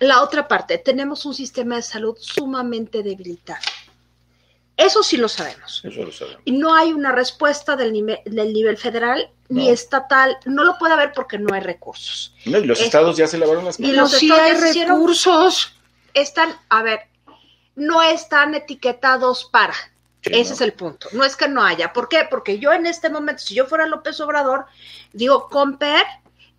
La 0.00 0.22
otra 0.22 0.48
parte, 0.48 0.78
tenemos 0.78 1.24
un 1.26 1.34
sistema 1.34 1.76
de 1.76 1.82
salud 1.82 2.16
sumamente 2.18 3.02
debilitado. 3.02 3.60
Eso 4.76 5.02
sí 5.02 5.16
lo 5.16 5.28
sabemos. 5.28 5.82
Eso 5.84 6.02
lo 6.02 6.10
sabemos. 6.12 6.40
Y 6.44 6.52
no 6.52 6.74
hay 6.74 6.92
una 6.92 7.12
respuesta 7.12 7.76
del 7.76 7.92
nivel, 7.92 8.18
del 8.24 8.52
nivel 8.52 8.76
federal 8.78 9.30
ni 9.48 9.68
estatal. 9.68 10.36
No 10.46 10.64
lo 10.64 10.78
puede 10.78 10.94
haber 10.94 11.12
porque 11.12 11.38
no 11.38 11.54
hay 11.54 11.60
recursos. 11.60 12.34
No, 12.46 12.58
y 12.58 12.64
los 12.64 12.80
Es- 12.80 12.86
estados 12.86 13.16
ya 13.16 13.26
se 13.28 13.38
lavaron 13.38 13.64
las 13.66 13.78
Y 13.78 13.82
manos. 13.82 13.92
Pero 13.94 14.02
los 14.02 14.12
sí 14.18 14.30
estados 14.30 14.62
hay 14.76 14.84
recursos. 14.84 15.72
Están, 16.14 16.56
a 16.70 16.82
ver, 16.82 17.00
no 17.76 18.02
están 18.02 18.54
etiquetados 18.54 19.44
para. 19.52 19.74
Sí, 20.22 20.30
Ese 20.34 20.50
¿no? 20.50 20.54
es 20.54 20.60
el 20.62 20.72
punto. 20.72 21.08
No 21.12 21.22
es 21.24 21.36
que 21.36 21.48
no 21.48 21.62
haya. 21.62 21.92
¿Por 21.92 22.08
qué? 22.08 22.26
Porque 22.30 22.58
yo 22.58 22.72
en 22.72 22.86
este 22.86 23.10
momento, 23.10 23.42
si 23.42 23.54
yo 23.54 23.66
fuera 23.66 23.86
López 23.86 24.18
Obrador, 24.20 24.66
digo, 25.12 25.48
Comper, 25.48 26.02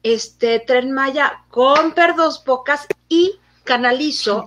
este, 0.04 0.60
Tren 0.60 0.92
Maya, 0.92 1.44
Comper 1.50 2.16
Dos 2.16 2.44
Bocas 2.46 2.86
y 3.10 3.40
canalizo 3.64 4.46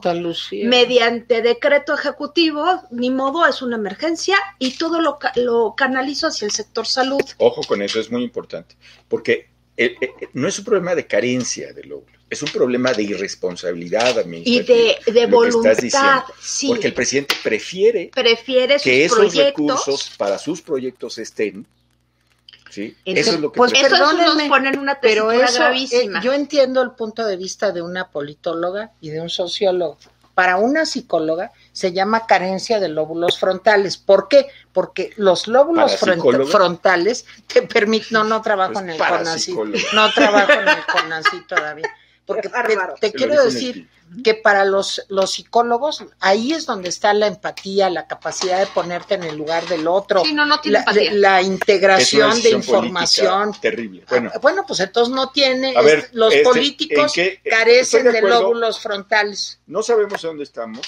mediante 0.65 1.41
decreto 1.41 1.95
ejecutivo, 1.95 2.83
ni 2.91 3.11
modo, 3.11 3.47
es 3.47 3.63
una 3.63 3.77
emergencia 3.77 4.37
y 4.59 4.77
todo 4.77 5.01
lo, 5.01 5.19
ca- 5.19 5.33
lo 5.37 5.75
canalizo 5.77 6.27
hacia 6.27 6.45
el 6.47 6.53
sector 6.53 6.87
salud. 6.87 7.23
Ojo 7.39 7.63
con 7.63 7.81
eso, 7.81 7.99
es 7.99 8.11
muy 8.11 8.23
importante, 8.23 8.77
porque 9.09 9.49
eh, 9.79 9.97
eh, 10.01 10.11
no 10.35 10.47
es 10.49 10.59
un 10.59 10.67
problema 10.67 10.95
de 10.95 11.07
carencia 11.07 11.73
de 11.73 11.85
lóbulos, 11.85 12.21
es 12.29 12.43
un 12.43 12.51
problema 12.51 12.93
de 12.93 13.05
irresponsabilidad 13.05 14.17
Y 14.17 14.19
administrativa. 14.19 14.77
de, 15.07 15.13
de 15.13 15.27
lo 15.29 15.41
que 15.41 15.49
estás 15.49 15.55
voluntad, 15.55 15.83
diciendo, 15.83 16.25
sí. 16.41 16.69
Porque 16.69 16.87
el 16.89 16.95
presidente 16.95 17.37
prefiere 17.43 18.11
que 18.83 19.05
esos 19.05 19.17
proyectos. 19.19 19.45
recursos 19.47 20.13
para 20.19 20.37
sus 20.39 20.61
proyectos 20.61 21.17
estén. 21.19 21.67
¿Sí? 22.77 22.97
Eso- 23.05 23.21
Eso 23.21 23.31
es 23.33 23.41
lo 23.41 23.51
que 23.53 23.57
pues. 23.57 23.73
Eso, 23.73 23.87
eso 23.87 23.97
nos 23.99 24.15
Perdónenme, 24.15 24.49
pone 24.49 24.69
en 24.69 24.79
una 24.79 25.01
Pero 25.01 25.33
eso, 25.33 25.59
gravísima. 25.61 26.19
eh, 26.19 26.23
yo 26.23 26.33
entiendo 26.33 26.83
el 26.83 26.91
punto 26.93 27.27
de 27.27 27.37
vista 27.37 27.73
de 27.73 27.83
una 27.83 28.09
politóloga 28.11 28.93
y 29.01 29.11
de 29.11 29.21
un 29.21 29.31
sociólogo. 29.31 29.99
Para 30.35 30.59
una 30.59 30.85
psicóloga 30.85 31.51
se 31.73 31.93
llama 31.93 32.27
carencia 32.27 32.79
de 32.79 32.89
lóbulos 32.91 33.39
frontales. 33.41 33.97
¿Por 33.97 34.29
qué? 34.29 34.49
Porque 34.73 35.13
los 35.17 35.47
lóbulos 35.49 35.97
frontales 36.51 37.25
te 37.47 37.63
permiten, 37.63 38.09
no, 38.11 38.25
no 38.25 38.43
trabajo 38.43 38.75
Pues 38.75 38.85
en 38.85 38.91
el 38.91 39.39
psicóloga. 39.39 39.79
no 39.95 40.13
trabajo 40.13 40.53
en 40.53 40.69
el 40.69 40.85
CONACYT 40.93 41.47
todavía. 41.47 41.89
Porque 42.27 42.51
te, 43.01 43.13
quiero 43.13 43.43
decir 43.45 43.89
que 44.25 44.35
para 44.35 44.65
los, 44.65 45.05
los 45.09 45.33
psicólogos 45.33 46.05
ahí 46.21 46.53
es 46.53 46.67
donde 46.67 46.89
está 46.89 47.15
la 47.15 47.29
empatía, 47.29 47.89
la 47.89 48.07
capacidad 48.07 48.59
de 48.59 48.67
ponerte 48.67 49.15
en 49.15 49.23
el 49.25 49.37
lugar 49.37 49.67
del 49.69 49.87
otro, 49.87 50.23
Sí, 50.25 50.33
no, 50.33 50.45
no 50.45 50.61
tiene 50.61 50.75
la, 50.79 50.81
empatía. 50.81 51.13
la 51.15 51.31
una 51.31 51.43
integración 51.43 52.43
de 52.43 52.51
información. 52.51 53.53
Terrible. 53.61 54.05
Bueno, 54.09 54.31
Ah, 54.35 54.39
Bueno, 54.43 54.65
pues 54.67 54.81
entonces 54.81 55.15
no 55.15 55.31
tiene, 55.31 55.77
A 55.77 55.83
ver, 55.83 55.99
es- 56.01 56.15
los 56.15 56.33
este, 56.33 56.45
políticos 56.45 57.17
¿en 57.19 57.25
qué- 57.25 57.41
eh, 57.45 57.49
carecen 57.51 58.11
de 58.11 58.23
lóbulos 58.23 58.81
frontales. 58.81 59.61
no 59.67 59.83
sabemos 59.83 60.21
dónde 60.23 60.45
estamos. 60.45 60.81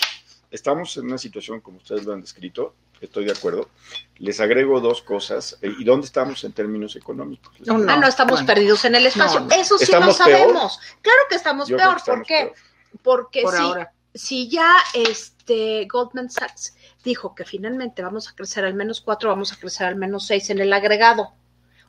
Estamos 0.51 0.97
en 0.97 1.05
una 1.07 1.19
situación 1.19 1.61
como 1.61 1.77
ustedes 1.79 2.05
lo 2.05 2.15
han 2.15 2.21
descrito. 2.23 2.75
Estoy 3.01 3.25
de 3.25 3.33
acuerdo. 3.33 3.69
Les 4.17 4.41
agrego 4.41 4.81
dos 4.81 5.03
cosas. 5.03 5.59
Eh, 5.63 5.73
¿Y 5.79 5.85
dónde 5.85 6.07
estamos 6.07 6.43
en 6.45 6.53
términos 6.53 6.97
económicos? 6.97 7.53
No, 7.61 7.75
agrego. 7.75 7.91
Ah, 7.93 7.97
no, 7.97 8.09
estamos 8.09 8.33
bueno. 8.41 8.47
perdidos 8.47 8.85
en 8.85 8.95
el 8.95 9.07
espacio. 9.07 9.41
No, 9.41 9.47
no. 9.47 9.55
Eso 9.55 9.79
sí 9.79 9.93
lo 9.93 10.13
sabemos. 10.13 10.79
Claro 11.03 11.21
que 11.29 11.37
estamos 11.37 11.69
Yo 11.69 11.77
peor. 11.77 11.97
que 11.97 12.11
¿Por 12.11 12.23
qué? 12.25 12.45
peor. 12.45 12.55
Porque 13.03 13.43
Por 13.43 13.55
si, 13.55 13.63
ahora. 13.63 13.93
si 14.15 14.49
ya 14.49 14.75
este 14.95 15.87
Goldman 15.91 16.31
Sachs 16.31 16.75
dijo 17.05 17.35
que 17.35 17.45
finalmente 17.45 18.03
vamos 18.03 18.29
a 18.29 18.35
crecer 18.35 18.65
al 18.65 18.75
menos 18.75 19.01
cuatro, 19.01 19.29
vamos 19.29 19.53
a 19.53 19.57
crecer 19.57 19.87
al 19.87 19.97
menos 19.97 20.27
seis 20.27 20.51
en 20.51 20.59
el 20.59 20.73
agregado. 20.73 21.33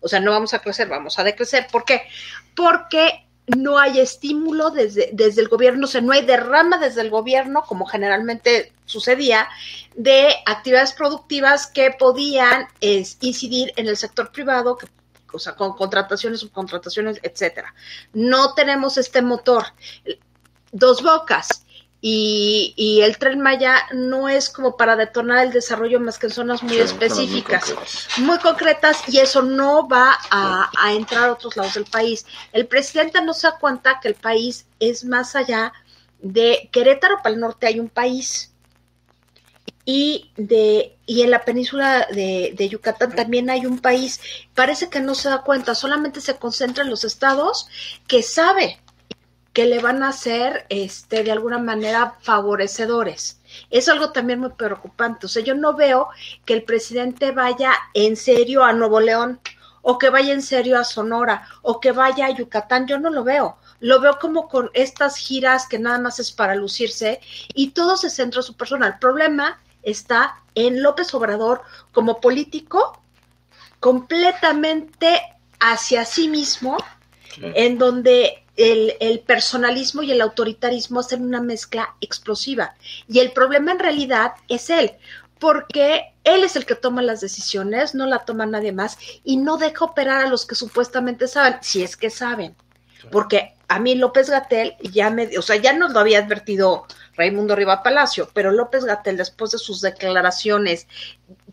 O 0.01 0.07
sea, 0.07 0.19
no 0.19 0.31
vamos 0.31 0.53
a 0.53 0.59
crecer, 0.59 0.87
vamos 0.87 1.19
a 1.19 1.23
decrecer. 1.23 1.67
¿Por 1.71 1.83
qué? 1.83 2.03
Porque 2.55 3.27
no 3.57 3.77
hay 3.77 3.99
estímulo 3.99 4.69
desde, 4.69 5.09
desde 5.13 5.41
el 5.41 5.47
gobierno, 5.47 5.85
o 5.85 5.87
sea, 5.87 6.01
no 6.01 6.13
hay 6.13 6.25
derrama 6.25 6.77
desde 6.77 7.01
el 7.01 7.09
gobierno, 7.09 7.63
como 7.63 7.85
generalmente 7.85 8.73
sucedía, 8.85 9.47
de 9.95 10.29
actividades 10.45 10.93
productivas 10.93 11.67
que 11.67 11.91
podían 11.91 12.67
incidir 12.79 13.73
en 13.75 13.87
el 13.87 13.97
sector 13.97 14.31
privado, 14.31 14.77
que, 14.77 14.87
o 15.31 15.39
sea, 15.39 15.55
con 15.55 15.73
contrataciones, 15.73 16.39
subcontrataciones, 16.39 17.19
etcétera. 17.21 17.73
No 18.13 18.53
tenemos 18.53 18.97
este 18.97 19.21
motor. 19.21 19.65
Dos 20.71 21.01
bocas. 21.01 21.65
Y, 22.01 22.73
y 22.77 23.01
el 23.01 23.17
tren 23.17 23.41
Maya 23.41 23.75
no 23.93 24.29
es 24.29 24.49
como 24.49 24.77
para 24.77 24.95
detonar 24.95 25.45
el 25.45 25.51
desarrollo 25.51 25.99
más 25.99 26.17
que 26.17 26.27
en 26.27 26.33
zonas 26.33 26.63
muy 26.63 26.77
Sí, 26.77 26.87
son 26.87 27.03
muy 27.03 27.07
específicas 27.07 27.65
concretas. 27.65 28.07
muy 28.17 28.37
concretas 28.39 29.03
y 29.07 29.19
eso 29.19 29.41
no 29.41 29.87
va 29.87 30.17
a, 30.31 30.69
a 30.77 30.93
entrar 30.93 31.25
a 31.29 31.33
otros 31.33 31.57
lados 31.57 31.73
del 31.73 31.85
país. 31.85 32.25
El 32.53 32.67
presidente 32.67 33.21
no 33.21 33.33
se 33.33 33.47
da 33.47 33.57
cuenta 33.59 33.99
que 33.99 34.07
el 34.07 34.15
país 34.15 34.65
es 34.79 35.03
más 35.03 35.35
allá 35.35 35.73
de 36.19 36.69
Querétaro 36.71 37.17
para 37.17 37.35
el 37.35 37.41
norte 37.41 37.67
hay 37.67 37.79
un 37.79 37.89
país 37.89 38.53
y 39.85 40.31
de 40.37 40.97
y 41.05 41.23
en 41.23 41.31
la 41.31 41.43
península 41.43 42.07
de, 42.11 42.53
de 42.55 42.69
Yucatán 42.69 43.15
también 43.15 43.49
hay 43.49 43.65
un 43.65 43.79
país. 43.79 44.21
Parece 44.53 44.89
que 44.89 44.99
no 44.99 45.15
se 45.15 45.29
da 45.29 45.41
cuenta, 45.41 45.73
solamente 45.75 46.21
se 46.21 46.37
concentra 46.37 46.83
en 46.83 46.89
los 46.91 47.03
estados 47.03 47.67
que 48.07 48.21
sabe 48.21 48.79
que 49.53 49.65
le 49.65 49.79
van 49.79 50.03
a 50.03 50.11
ser 50.11 50.65
este 50.69 51.23
de 51.23 51.31
alguna 51.31 51.57
manera 51.57 52.15
favorecedores. 52.21 53.41
Es 53.69 53.89
algo 53.89 54.11
también 54.11 54.39
muy 54.39 54.51
preocupante. 54.51 55.25
O 55.25 55.29
sea, 55.29 55.43
yo 55.43 55.55
no 55.55 55.73
veo 55.73 56.09
que 56.45 56.53
el 56.53 56.63
presidente 56.63 57.31
vaya 57.31 57.73
en 57.93 58.15
serio 58.15 58.63
a 58.63 58.73
Nuevo 58.73 58.99
León 58.99 59.39
o 59.81 59.97
que 59.97 60.09
vaya 60.09 60.33
en 60.33 60.41
serio 60.41 60.77
a 60.77 60.83
Sonora 60.83 61.47
o 61.61 61.79
que 61.79 61.91
vaya 61.91 62.27
a 62.27 62.31
Yucatán. 62.31 62.87
Yo 62.87 62.99
no 62.99 63.09
lo 63.09 63.23
veo. 63.23 63.57
Lo 63.79 63.99
veo 64.01 64.19
como 64.19 64.47
con 64.49 64.69
estas 64.73 65.15
giras 65.17 65.67
que 65.67 65.79
nada 65.79 65.99
más 65.99 66.19
es 66.19 66.31
para 66.31 66.53
lucirse 66.55 67.21
y 67.53 67.71
todo 67.71 67.97
se 67.97 68.09
centra 68.09 68.39
en 68.41 68.43
su 68.43 68.55
persona. 68.55 68.87
El 68.87 68.99
problema 68.99 69.59
está 69.81 70.35
en 70.53 70.83
López 70.83 71.13
Obrador 71.13 71.61
como 71.91 72.19
político 72.21 73.01
completamente 73.79 75.21
hacia 75.59 76.05
sí 76.05 76.27
mismo, 76.27 76.77
Sí. 77.33 77.41
en 77.55 77.77
donde 77.77 78.43
el, 78.59 78.93
el 78.99 79.21
personalismo 79.21 80.03
y 80.03 80.11
el 80.11 80.21
autoritarismo 80.21 80.99
hacen 80.99 81.23
una 81.23 81.41
mezcla 81.41 81.95
explosiva. 82.01 82.75
Y 83.07 83.19
el 83.19 83.31
problema 83.31 83.71
en 83.71 83.79
realidad 83.79 84.33
es 84.49 84.69
él, 84.69 84.91
porque 85.39 86.13
él 86.25 86.43
es 86.43 86.55
el 86.55 86.65
que 86.65 86.75
toma 86.75 87.01
las 87.01 87.21
decisiones, 87.21 87.95
no 87.95 88.05
la 88.05 88.19
toma 88.25 88.45
nadie 88.45 88.73
más, 88.73 88.97
y 89.23 89.37
no 89.37 89.57
deja 89.57 89.85
operar 89.85 90.25
a 90.25 90.29
los 90.29 90.45
que 90.45 90.55
supuestamente 90.55 91.27
saben, 91.27 91.55
si 91.61 91.83
es 91.83 91.95
que 91.95 92.09
saben. 92.09 92.55
Porque 93.11 93.53
a 93.69 93.79
mí 93.79 93.95
López 93.95 94.29
Gatel 94.29 94.75
ya 94.81 95.09
me, 95.09 95.37
o 95.37 95.41
sea, 95.41 95.55
ya 95.55 95.71
nos 95.73 95.93
lo 95.93 96.01
había 96.01 96.19
advertido 96.19 96.85
Raimundo 97.15 97.55
Riva 97.55 97.81
Palacio, 97.81 98.29
pero 98.33 98.51
López 98.51 98.83
Gatel, 98.83 99.15
después 99.15 99.51
de 99.51 99.57
sus 99.57 99.79
declaraciones 99.79 100.87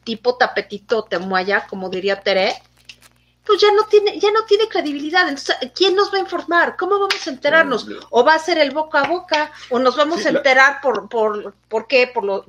tipo 0.02 0.36
tapetito 0.36 1.02
temuaya, 1.04 1.66
como 1.68 1.90
diría 1.90 2.20
Tere, 2.20 2.54
pues 3.46 3.61
ya 3.61 3.72
no 3.72 3.85
tiene, 3.85 4.18
ya 4.18 4.30
no 4.32 4.44
tiene 4.44 4.68
credibilidad. 4.68 5.28
Entonces, 5.28 5.56
¿quién 5.74 5.94
nos 5.94 6.12
va 6.12 6.18
a 6.18 6.20
informar? 6.20 6.76
¿Cómo 6.76 6.98
vamos 6.98 7.26
a 7.26 7.30
enterarnos? 7.30 7.87
No, 7.87 7.96
no. 8.00 8.06
¿O 8.11 8.24
va 8.24 8.35
a 8.35 8.38
ser 8.38 8.59
el 8.59 8.72
boca 8.72 9.00
a 9.02 9.09
boca? 9.09 9.52
¿O 9.70 9.78
nos 9.78 9.96
vamos 9.96 10.20
Sí, 10.22 10.28
a 10.28 10.32
la- 10.32 10.38
enterar 10.38 10.80
por, 10.82 11.09
por, 11.09 11.54
por 11.68 11.87
qué? 11.87 12.11
¿Por, 12.12 12.24
lo, 12.24 12.44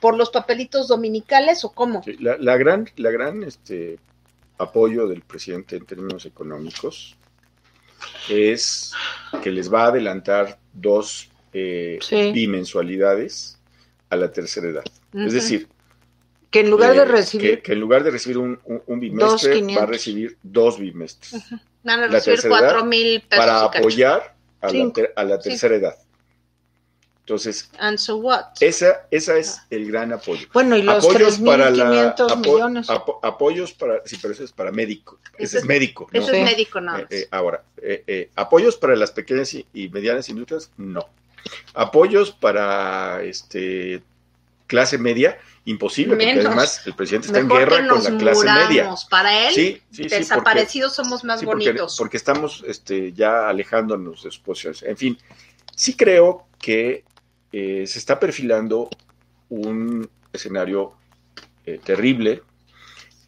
¿Por 0.00 0.16
los 0.16 0.30
papelitos 0.30 0.88
dominicales 0.88 1.64
o 1.64 1.72
cómo? 1.72 2.02
Sí, 2.04 2.16
la, 2.20 2.36
la 2.38 2.56
gran, 2.56 2.88
la 2.96 3.10
gran 3.10 3.42
este, 3.42 3.98
apoyo 4.58 5.06
del 5.08 5.22
presidente 5.22 5.76
en 5.76 5.84
términos 5.86 6.24
económicos 6.26 7.16
es 8.28 8.92
que 9.42 9.50
les 9.50 9.72
va 9.72 9.84
a 9.84 9.88
adelantar 9.88 10.58
dos 10.72 11.28
eh, 11.52 11.98
Sí. 12.00 12.32
bimensualidades 12.32 13.58
a 14.08 14.16
la 14.16 14.30
tercera 14.32 14.68
edad. 14.68 14.84
Es 15.12 15.32
decir, 15.32 15.68
Que 16.50 16.60
en 16.60 16.70
lugar 16.70 16.94
eh, 16.94 16.98
de 17.00 17.04
recibir 17.04 17.56
que, 17.56 17.62
que 17.62 17.72
en 17.74 17.80
lugar 17.80 18.02
de 18.02 18.10
recibir 18.10 18.38
un, 18.38 18.58
un- 18.64 18.82
un 18.86 19.00
bimestre, 19.00 19.50
va 19.50 19.54
2,500. 19.56 19.82
a 19.82 19.86
recibir 19.86 20.38
dos 20.42 20.78
bimestres 20.78 21.42
Van 21.84 22.00
a 22.00 22.02
La 22.02 22.08
recibir 22.08 22.40
tercera 22.40 22.58
edad 22.58 22.68
cuatro 22.72 22.84
mil 22.86 23.20
pesos. 23.22 23.44
para 23.46 23.60
apoyar 23.62 24.34
a 24.60 24.66
la, 24.66 24.72
Cinco. 24.72 24.92
ter- 24.92 25.12
a 25.16 25.24
la 25.24 25.40
Sí. 25.40 25.48
tercera 25.50 25.76
edad. 25.76 25.96
Entonces, 27.20 27.70
And 27.78 27.96
so 27.98 28.16
what? 28.16 28.46
esa, 28.60 29.06
esa 29.12 29.36
es 29.36 29.60
el 29.70 29.86
gran 29.92 30.12
apoyo. 30.12 30.48
Bueno, 30.52 30.76
y 30.76 30.82
los 30.82 31.04
apoyos 31.04 31.38
para 31.38 31.70
la 31.70 32.16
3.500 32.16 32.32
apo- 32.32 32.36
millones. 32.54 32.90
apo- 32.90 33.20
apoyos 33.22 33.72
para 33.72 34.02
sí 34.04 34.18
pero 34.20 34.34
eso 34.34 34.42
es 34.42 34.50
para 34.50 34.72
médico 34.72 35.20
ese 35.34 35.44
Ese 35.44 35.56
es 35.58 35.62
es- 35.62 35.68
médico 35.68 36.08
¿no? 36.12 36.18
Eso 36.18 36.30
Sí. 36.32 36.36
es 36.38 36.44
médico, 36.44 36.80
no. 36.80 36.98
Eh, 36.98 37.06
eh, 37.10 37.28
ahora 37.30 37.62
eh, 37.80 38.02
eh, 38.08 38.30
apoyos 38.34 38.76
para 38.76 38.96
las 38.96 39.12
pequeñas 39.12 39.54
y, 39.54 39.64
y 39.72 39.88
medianas 39.90 40.28
industrias 40.28 40.72
no 40.76 41.08
apoyos 41.74 42.32
para 42.32 43.22
este 43.22 44.02
clase 44.70 44.98
media 44.98 45.36
imposible 45.64 46.14
porque 46.14 46.30
además 46.30 46.86
el 46.86 46.94
presidente 46.94 47.26
está 47.26 47.42
Mejor 47.42 47.62
en 47.62 47.68
guerra 47.68 47.88
con 47.88 48.04
la 48.04 48.18
clase 48.18 48.44
media 48.44 48.82
muramos. 48.84 49.04
Para 49.06 49.48
él, 49.48 49.54
sí 49.54 49.62
sí 49.62 49.82
sí 49.90 50.02
porque- 50.04 50.18
desaparecidos 50.18 50.94
somos 50.94 51.24
más 51.24 51.42
porque, 51.42 51.66
bonitos. 51.66 51.96
porque 51.98 52.16
estamos 52.16 52.64
este, 52.66 53.12
ya 53.12 53.48
alejándonos 53.48 54.22
de 54.22 54.30
sus 54.30 54.38
posiciones. 54.38 54.84
En 54.84 54.96
fin, 54.96 55.18
sí 55.74 55.96
creo 55.96 56.46
que 56.60 57.04
eh, 57.52 57.84
se 57.88 57.98
está 57.98 58.20
perfilando 58.20 58.88
un 59.48 60.08
escenario 60.32 60.94
eh, 61.66 61.80
terrible 61.82 62.42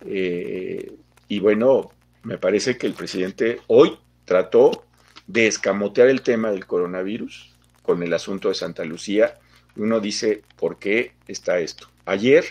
eh, 0.06 0.92
y 1.26 1.40
bueno, 1.40 1.90
me 2.22 2.38
parece 2.38 2.78
que 2.78 2.86
el 2.86 2.94
presidente 2.94 3.60
hoy 3.66 3.98
trató 4.24 4.84
de 5.26 5.48
escamotear 5.48 6.08
el 6.08 6.22
tema 6.22 6.52
del 6.52 6.66
coronavirus 6.66 7.52
con 7.82 8.00
el 8.02 8.12
asunto 8.14 8.48
de 8.48 8.54
Santa 8.54 8.84
Lucía. 8.84 9.34
Uno 9.76 10.00
dice, 10.00 10.42
¿por 10.56 10.78
qué 10.78 11.12
está 11.26 11.58
esto? 11.58 11.88
Ayer, 12.04 12.44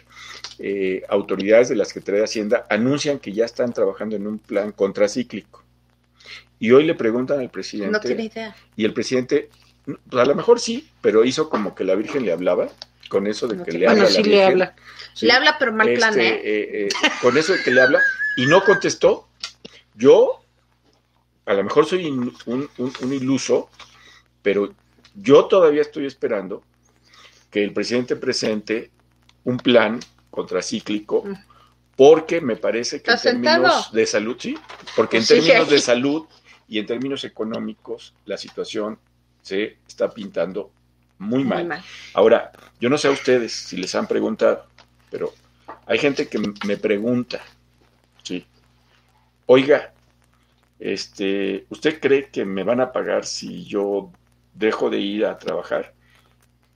eh, 0.59 1.03
autoridades 1.09 1.69
de 1.69 1.75
la 1.75 1.85
Secretaría 1.85 2.19
de 2.21 2.25
Hacienda 2.25 2.65
anuncian 2.69 3.19
que 3.19 3.33
ya 3.33 3.45
están 3.45 3.73
trabajando 3.73 4.15
en 4.15 4.25
un 4.27 4.39
plan 4.39 4.71
contracíclico. 4.71 5.63
Y 6.59 6.71
hoy 6.71 6.83
le 6.85 6.95
preguntan 6.95 7.39
al 7.39 7.49
presidente, 7.49 7.91
No 7.91 7.99
tiene 7.99 8.23
idea. 8.25 8.55
y 8.75 8.85
el 8.85 8.93
presidente, 8.93 9.49
pues 9.85 10.21
a 10.23 10.25
lo 10.25 10.35
mejor 10.35 10.59
sí, 10.59 10.89
pero 11.01 11.25
hizo 11.25 11.49
como 11.49 11.75
que 11.75 11.83
la 11.83 11.95
Virgen 11.95 12.23
le 12.25 12.31
hablaba, 12.31 12.69
con 13.09 13.27
eso 13.27 13.47
de 13.47 13.57
No 13.57 13.65
que 13.65 13.71
tiene- 13.71 13.85
le 13.85 13.91
habla 13.91 14.03
bueno, 14.03 14.07
a 14.07 14.09
la 14.11 14.15
sí 14.15 14.23
le 14.23 14.29
Virgen. 14.29 14.51
habla. 14.51 14.75
Sí. 15.13 15.25
Le 15.25 15.31
habla, 15.33 15.57
pero 15.59 15.73
mal 15.73 15.93
plan, 15.93 16.11
Este, 16.11 16.27
¿eh? 16.29 16.41
eh, 16.43 16.87
eh, 16.87 17.09
con 17.21 17.37
eso 17.37 17.53
de 17.53 17.61
que 17.63 17.71
le 17.71 17.81
habla 17.81 17.99
y 18.37 18.45
no 18.45 18.63
contestó. 18.63 19.27
Yo, 19.95 20.39
a 21.45 21.53
lo 21.53 21.63
mejor 21.65 21.85
soy 21.85 22.05
in- 22.07 22.33
un, 22.45 22.69
un- 22.77 22.93
un 23.01 23.13
iluso, 23.13 23.69
pero 24.41 24.73
yo 25.15 25.45
todavía 25.45 25.81
estoy 25.81 26.05
esperando 26.05 26.63
que 27.51 27.63
el 27.63 27.73
presidente 27.73 28.15
presente 28.15 28.89
un 29.43 29.57
plan 29.57 29.99
contracíclico, 30.31 31.23
Mm. 31.25 31.33
porque 31.95 32.41
me 32.41 32.55
parece 32.55 33.01
que 33.01 33.11
en 33.11 33.15
¿Está 33.17 33.29
términos 33.31 33.53
sentado? 33.53 33.83
de 33.93 34.05
salud, 34.05 34.37
sí, 34.39 34.57
porque 34.95 35.17
en 35.17 35.23
sí, 35.23 35.35
términos 35.35 35.69
de 35.69 35.79
salud 35.79 36.25
y 36.67 36.79
en 36.79 36.85
términos 36.85 37.23
económicos, 37.25 38.13
la 38.25 38.37
situación 38.37 38.97
se 39.41 39.77
está 39.87 40.09
pintando 40.09 40.71
muy 41.19 41.43
mal. 41.43 41.59
Muy 41.59 41.67
mal. 41.67 41.83
Ahora, 42.13 42.51
yo 42.79 42.89
no 42.89 42.97
sé 42.97 43.07
a 43.09 43.11
ustedes 43.11 43.51
si 43.51 43.77
les 43.77 43.93
han 43.93 44.07
preguntado, 44.07 44.65
pero 45.09 45.33
hay 45.85 45.99
gente 45.99 46.27
que 46.27 46.39
me 46.65 46.77
pregunta, 46.77 47.41
sí, 48.23 48.45
oiga, 49.47 49.93
este, 50.79 51.65
¿usted 51.69 51.99
cree 51.99 52.29
que 52.29 52.45
me 52.45 52.63
van 52.63 52.79
a 52.81 52.91
pagar 52.91 53.25
si 53.25 53.65
yo 53.65 54.09
dejo 54.55 54.89
de 54.89 54.99
ir 54.99 55.25
a 55.25 55.37
trabajar? 55.37 55.93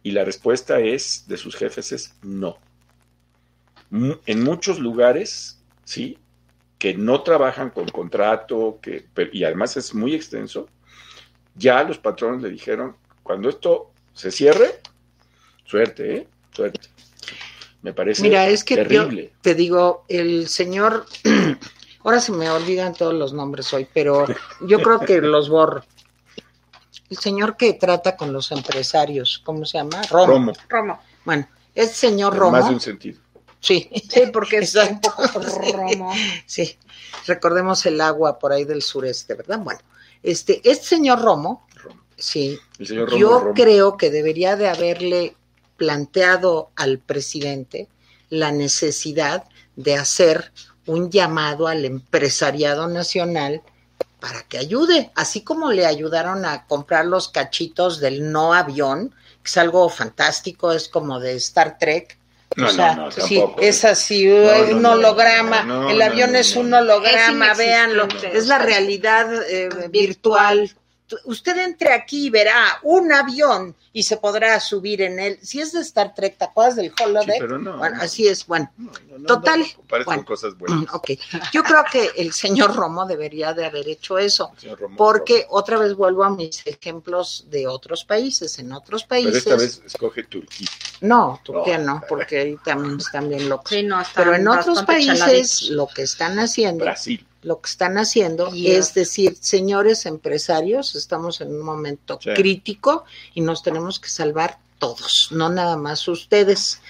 Y 0.05 0.11
la 0.11 0.23
respuesta 0.23 0.79
es 0.79 1.27
de 1.27 1.35
sus 1.35 1.55
jefes 1.55 1.91
es 1.91 2.13
no. 2.21 2.59
En 3.89 4.43
muchos 4.43 4.77
lugares, 4.77 5.59
sí, 5.83 6.19
que 6.77 6.93
no 6.93 7.23
trabajan 7.23 7.71
con 7.71 7.87
contrato, 7.87 8.77
que, 8.83 9.07
y 9.33 9.43
además 9.45 9.77
es 9.77 9.95
muy 9.95 10.13
extenso, 10.13 10.69
ya 11.55 11.81
los 11.81 11.97
patrones 11.97 12.43
le 12.43 12.51
dijeron, 12.51 12.95
cuando 13.23 13.49
esto 13.49 13.93
se 14.13 14.29
cierre, 14.29 14.79
suerte, 15.63 16.17
¿eh? 16.17 16.27
Suerte. 16.51 16.87
Me 17.81 17.91
parece 17.91 18.21
Mira, 18.21 18.47
es 18.47 18.63
que 18.63 18.75
yo 18.75 18.83
terrible. 18.83 19.33
te 19.41 19.55
digo, 19.55 20.05
el 20.07 20.47
señor, 20.47 21.07
ahora 22.03 22.19
se 22.19 22.31
me 22.31 22.47
olvidan 22.51 22.93
todos 22.93 23.15
los 23.15 23.33
nombres 23.33 23.73
hoy, 23.73 23.87
pero 23.91 24.27
yo 24.61 24.83
creo 24.83 24.99
que 24.99 25.19
los 25.19 25.49
borro. 25.49 25.83
El 27.09 27.17
señor 27.17 27.55
que 27.57 27.73
trata 27.73 28.15
con 28.17 28.33
los 28.33 28.51
empresarios, 28.51 29.41
¿cómo 29.45 29.65
se 29.65 29.77
llama? 29.77 30.01
Romo. 30.09 30.27
Romo, 30.33 30.53
Romo. 30.69 30.99
Bueno, 31.23 31.47
este 31.73 31.95
señor 31.95 32.33
en 32.33 32.39
Romo, 32.39 32.51
más 32.51 32.67
de 32.67 32.73
un 32.75 32.79
sentido. 32.81 33.19
sí, 33.59 33.89
Sí, 34.09 34.23
porque 34.33 34.57
es 34.57 34.73
un 34.75 34.81
Exacto. 34.81 35.13
poco 35.15 35.39
Romo. 35.73 36.13
sí, 36.45 36.77
recordemos 37.27 37.85
el 37.85 38.01
agua 38.01 38.39
por 38.39 38.51
ahí 38.51 38.63
del 38.63 38.81
sureste, 38.81 39.35
¿verdad? 39.35 39.59
Bueno, 39.59 39.79
este, 40.23 40.61
este 40.69 40.85
señor 40.85 41.21
Romo, 41.21 41.67
Romo. 41.75 42.01
sí, 42.17 42.57
El 42.79 42.87
señor 42.87 43.09
Romo, 43.09 43.19
Yo 43.21 43.39
Romo. 43.39 43.53
creo 43.53 43.97
que 43.97 44.09
debería 44.09 44.55
de 44.55 44.67
haberle 44.67 45.35
planteado 45.77 46.71
al 46.75 46.99
presidente 46.99 47.87
la 48.29 48.51
necesidad 48.51 49.43
de 49.75 49.95
hacer 49.95 50.51
un 50.87 51.11
llamado 51.11 51.67
al 51.67 51.83
empresariado 51.85 52.87
nacional 52.87 53.61
para 54.19 54.43
que 54.43 54.58
ayude, 54.58 55.12
así 55.15 55.41
como 55.41 55.71
le 55.71 55.86
ayudaron 55.86 56.45
a 56.45 56.65
comprar 56.65 57.06
los 57.06 57.30
cachitos 57.30 57.99
del 57.99 58.32
no 58.32 58.54
avión, 58.54 59.13
que 59.43 59.49
es 59.49 59.58
algo 59.58 59.88
fantástico, 59.89 60.71
es 60.71 60.88
como 60.88 61.19
de 61.19 61.36
Star 61.36 61.78
Trek. 61.78 62.17
No, 62.56 62.67
o 62.67 62.69
sea, 62.69 62.95
no, 62.95 63.06
no, 63.06 63.12
sí, 63.12 63.43
es 63.60 63.84
así, 63.84 64.25
No, 64.25 64.49
hay 64.49 64.71
no, 64.71 64.78
un 64.78 64.86
holograma, 64.86 65.63
no, 65.63 65.82
no, 65.84 65.89
el 65.89 66.01
avión 66.01 66.32
no, 66.32 66.38
es 66.38 66.56
un 66.56 66.73
holograma, 66.73 67.51
Es 67.51 67.58
véanlo, 67.58 68.08
es 68.32 68.47
la 68.47 68.60
realidad 68.60 69.28
eh, 69.49 69.69
virtual. 69.89 70.73
Usted 71.25 71.57
entre 71.59 71.93
aquí 71.93 72.27
y 72.27 72.29
verá 72.31 72.79
un 72.81 73.11
avión 73.13 73.75
y 73.93 74.03
se 74.03 74.17
podrá 74.17 74.59
subir 74.59 75.01
en 75.03 75.19
él. 75.19 75.39
Si 75.41 75.61
es 75.61 75.71
de 75.71 75.81
Star 75.81 76.13
Trek, 76.15 76.37
¿te 76.37 76.45
acuerdas 76.45 76.75
del 76.77 76.87
Sí, 76.97 77.03
holodeck? 77.03 77.39
pero 77.39 77.59
no. 77.59 77.77
bueno, 77.77 77.97
no. 77.97 78.01
así 78.01 78.27
es, 78.27 78.45
bueno. 78.47 78.71
No, 78.75 78.91
Total. 79.25 79.63
Bueno. 80.05 80.25
cosas 80.25 80.57
buenas. 80.57 80.81
Mm, 80.81 80.85
Ok, 80.95 81.11
yo 81.53 81.63
creo 81.63 81.83
que 81.91 82.09
el 82.17 82.33
señor 82.33 82.75
Romo 82.75 83.05
debería 83.05 83.53
de 83.53 83.65
haber 83.65 83.87
hecho 83.87 84.17
eso, 84.17 84.51
Romo, 84.79 84.97
porque 84.97 85.43
Romo. 85.43 85.57
otra 85.57 85.77
vez 85.77 85.93
vuelvo 85.93 86.23
a 86.23 86.29
mis 86.31 86.65
ejemplos 86.65 87.45
de 87.49 87.67
otros 87.67 88.03
países. 88.03 88.57
En 88.59 88.71
otros 88.73 89.03
Pero 89.03 89.23
países, 89.23 89.35
esta 89.45 89.55
vez 89.55 89.81
escoge 89.85 90.23
Turquía. 90.23 90.67
no, 91.01 91.39
Turquía 91.43 91.77
No. 91.77 91.95
no, 91.95 92.01
porque 92.09 92.39
ahí 92.39 92.57
también 92.65 92.97
están 92.97 93.29
bien 93.29 93.47
locos. 93.47 93.69
Sí, 93.69 93.83
no, 93.83 94.01
están 94.01 94.23
Pero 94.23 94.35
en 94.35 94.47
otros 94.47 94.81
países 94.83 95.19
chaladitos. 95.19 95.69
lo 95.69 95.87
que 95.87 96.01
están 96.01 96.39
haciendo, 96.39 96.83
Brasil. 96.83 97.25
Lo 97.45 97.62
que 97.62 97.69
están 97.69 97.97
haciendo 97.97 98.49
Yeah. 98.51 98.77
es 98.79 98.93
decir, 98.93 99.38
señores 99.39 100.05
empresarios, 100.05 100.95
estamos 100.95 101.41
en 101.41 101.49
un 101.49 101.62
momento 101.62 102.19
Sí. 102.21 102.31
crítico 102.36 103.05
y 103.34 103.41
nos 103.41 103.62
tenemos 103.63 103.99
que 103.99 104.10
salvar 104.10 104.58
todos, 104.79 105.29
no 105.31 105.49
nada 105.49 105.77
más 105.77 106.08
ustedes. 106.08 106.81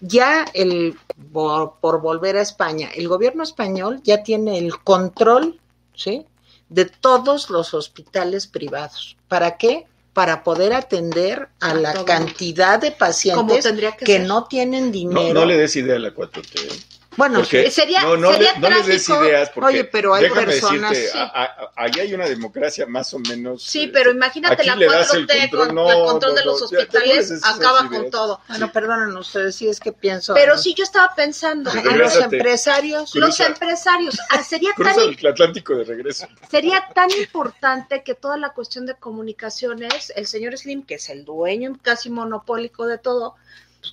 Ya 0.00 0.44
el 0.52 0.98
por, 1.32 1.76
por 1.80 2.00
volver 2.02 2.36
a 2.36 2.42
España, 2.42 2.90
el 2.94 3.08
gobierno 3.08 3.42
español 3.42 4.00
ya 4.04 4.22
tiene 4.22 4.58
el 4.58 4.78
control, 4.80 5.58
¿sí? 5.94 6.26
de 6.68 6.84
todos 6.84 7.48
los 7.48 7.72
hospitales 7.74 8.46
privados. 8.48 9.16
¿Para 9.28 9.56
qué? 9.56 9.86
Para 10.12 10.42
poder 10.42 10.72
atender 10.72 11.48
a 11.60 11.70
A 11.70 11.74
la 11.74 11.92
todo. 11.94 12.04
cantidad 12.06 12.80
de 12.80 12.90
pacientes 12.90 13.66
que, 14.04 14.18
no 14.18 14.44
tienen 14.44 14.86
No, 14.86 14.90
dinero. 14.92 15.34
no 15.40 15.46
le 15.46 15.56
des 15.56 15.76
idea 15.76 15.96
a 15.96 15.98
la 16.00 16.12
4T. 16.12 16.95
Bueno, 17.16 17.40
Porque- 17.40 17.70
Sería- 17.70 18.02
no, 18.02 18.16
no, 18.16 18.32
sería 18.32 18.52
le, 18.54 18.58
no 18.60 18.70
le 18.70 18.82
des 18.82 19.08
ideas 19.08 19.50
porque 19.50 19.66
Oye, 19.66 19.84
pero 19.84 20.14
hay 20.14 20.22
déjame 20.24 20.46
personas- 20.46 20.90
decirte, 20.90 21.12
Sí. 21.12 21.18
a- 21.18 21.42
a- 21.44 21.70
ahí 21.76 21.92
hay 22.00 22.14
una 22.14 22.26
democracia 22.26 22.86
más 22.86 23.12
o 23.14 23.18
menos. 23.18 23.62
Sí, 23.62 23.84
eh, 23.84 23.90
pero 23.92 24.10
imagínate 24.10 24.54
aquí 24.54 24.66
la 24.66 24.76
le 24.76 24.86
das 24.86 25.12
el 25.14 25.26
4T 25.26 25.40
control. 25.50 25.66
con 25.66 25.74
No, 25.74 25.90
el 25.90 26.04
control 26.10 26.32
no, 26.34 26.38
de 26.38 26.44
los 26.44 26.60
no, 26.62 26.70
ya, 26.78 26.86
¿cómo 26.86 27.00
les 27.04 27.30
hospitales, 27.30 27.44
acaba 27.44 27.88
con 27.88 28.10
todo. 28.10 28.40
Bueno, 28.48 28.72
perdonen 28.72 29.16
ustedes, 29.16 29.54
sí 29.56 29.68
es 29.68 29.80
que 29.80 29.92
pienso. 29.92 30.34
Pero 30.34 30.56
sí, 30.58 30.74
yo 30.74 30.84
estaba 30.84 31.14
pensando, 31.14 31.70
Sí, 31.70 31.78
a 31.78 31.96
los, 31.96 32.16
empresarios. 32.16 33.10
Cruza. 33.12 33.26
los 33.26 33.40
empresarios, 33.40 34.18
ah, 34.30 34.42
sería 34.42 34.70
tan, 34.76 34.98
el 34.98 35.26
Atlántico 35.26 35.74
de 35.74 35.84
regreso. 35.84 36.26
sería 36.50 36.88
tan 36.94 37.10
importante 37.10 38.02
que 38.02 38.14
toda 38.14 38.36
la 38.36 38.50
cuestión 38.50 38.86
de 38.86 38.94
comunicaciones, 38.94 40.12
el 40.16 40.26
señor 40.26 40.56
Slim, 40.56 40.82
que 40.84 40.94
es 40.96 41.08
el 41.08 41.24
dueño 41.24 41.76
casi 41.82 42.10
monopólico 42.10 42.86
de 42.86 42.98
todo, 42.98 43.36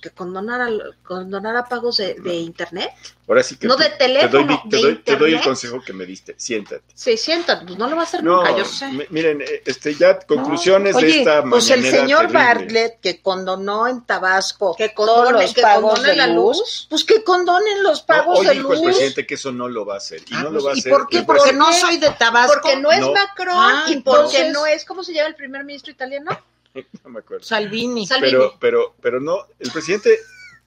que 0.00 0.10
condonara, 0.10 0.68
condonara 1.06 1.64
pagos 1.66 1.98
de, 1.98 2.14
de 2.14 2.34
internet. 2.34 2.90
Ahora 3.26 3.42
sí 3.42 3.56
que 3.56 3.66
No 3.66 3.76
tú- 3.76 3.82
de 3.82 3.88
te 3.90 3.96
teléfono, 3.96 4.44
doy, 4.46 4.60
te 4.68 4.76
de 4.76 4.82
doy- 4.82 4.96
te 5.02 5.16
doy 5.16 5.30
el 5.30 5.34
internet. 5.36 5.44
consejo 5.44 5.80
que 5.82 5.92
me 5.94 6.04
diste. 6.04 6.34
Siéntate. 6.36 6.82
Se 6.94 7.16
sientan, 7.16 7.64
pues 7.64 7.78
no 7.78 7.88
lo 7.88 7.96
va 7.96 8.02
a 8.02 8.04
hacer 8.04 8.22
No, 8.22 8.36
nunca, 8.38 8.56
yo 8.56 8.64
sé. 8.66 8.88
mi- 8.88 9.06
miren, 9.08 9.40
eh, 9.40 9.62
este, 9.64 9.94
ya 9.94 10.18
conclusiones 10.18 10.94
de 10.96 11.04
Oye, 11.06 11.18
esta 11.20 11.42
pues 11.42 11.70
el 11.70 11.82
señor 11.84 12.26
terrible. 12.28 12.38
Bartlett 12.44 13.00
que 13.00 13.22
condonó 13.22 13.86
en 13.88 14.04
Tabasco 14.04 14.74
Que 14.76 14.90
todos 14.90 15.28
condone- 15.30 15.42
los 15.44 15.54
que 15.54 15.62
pagos 15.62 15.92
condone 15.94 16.08
de 16.10 16.16
la 16.16 16.26
luz, 16.26 16.58
luz. 16.58 16.86
pues 16.90 17.04
que 17.04 17.24
condonen 17.24 17.82
los 17.82 18.00
No, 18.00 18.06
pagos 18.06 18.38
hoy 18.40 18.46
de 18.46 18.52
dijo 18.54 18.68
luz. 18.68 18.78
el 18.78 18.84
presidente 18.84 19.26
que 19.26 19.34
eso 19.34 19.52
no 19.52 19.68
lo 19.68 19.86
va 19.86 19.94
a 19.94 19.98
hacer. 19.98 20.20
Y 20.28 20.34
Ah, 20.34 20.42
no 20.42 20.50
pues, 20.50 20.52
lo 20.54 20.64
va 20.64 20.72
a 20.72 20.74
¿Y 20.76 20.78
hacer. 20.80 20.92
por 20.92 21.08
qué? 21.08 21.22
Porque 21.22 21.52
no 21.54 21.72
soy 21.72 21.96
de 21.96 22.10
Tabasco. 22.10 22.60
Porque 22.62 22.76
no 22.76 22.90
es 22.92 23.00
No. 23.00 23.12
Macron 23.12 23.56
Ah, 23.56 23.84
y 23.88 23.96
porque 24.00 24.18
entonces- 24.20 24.52
no 24.52 24.66
es, 24.66 24.84
¿cómo 24.84 25.02
se 25.02 25.14
llama 25.14 25.28
el 25.28 25.34
primer 25.34 25.64
ministro 25.64 25.92
italiano? 25.92 26.30
No 27.04 27.10
me 27.10 27.20
acuerdo. 27.20 27.44
Salvini. 27.44 28.06
Salvini. 28.06 28.32
Pero, 28.32 28.56
pero, 28.58 28.94
pero 29.00 29.20
no, 29.20 29.46
el 29.58 29.70
presidente, 29.70 30.18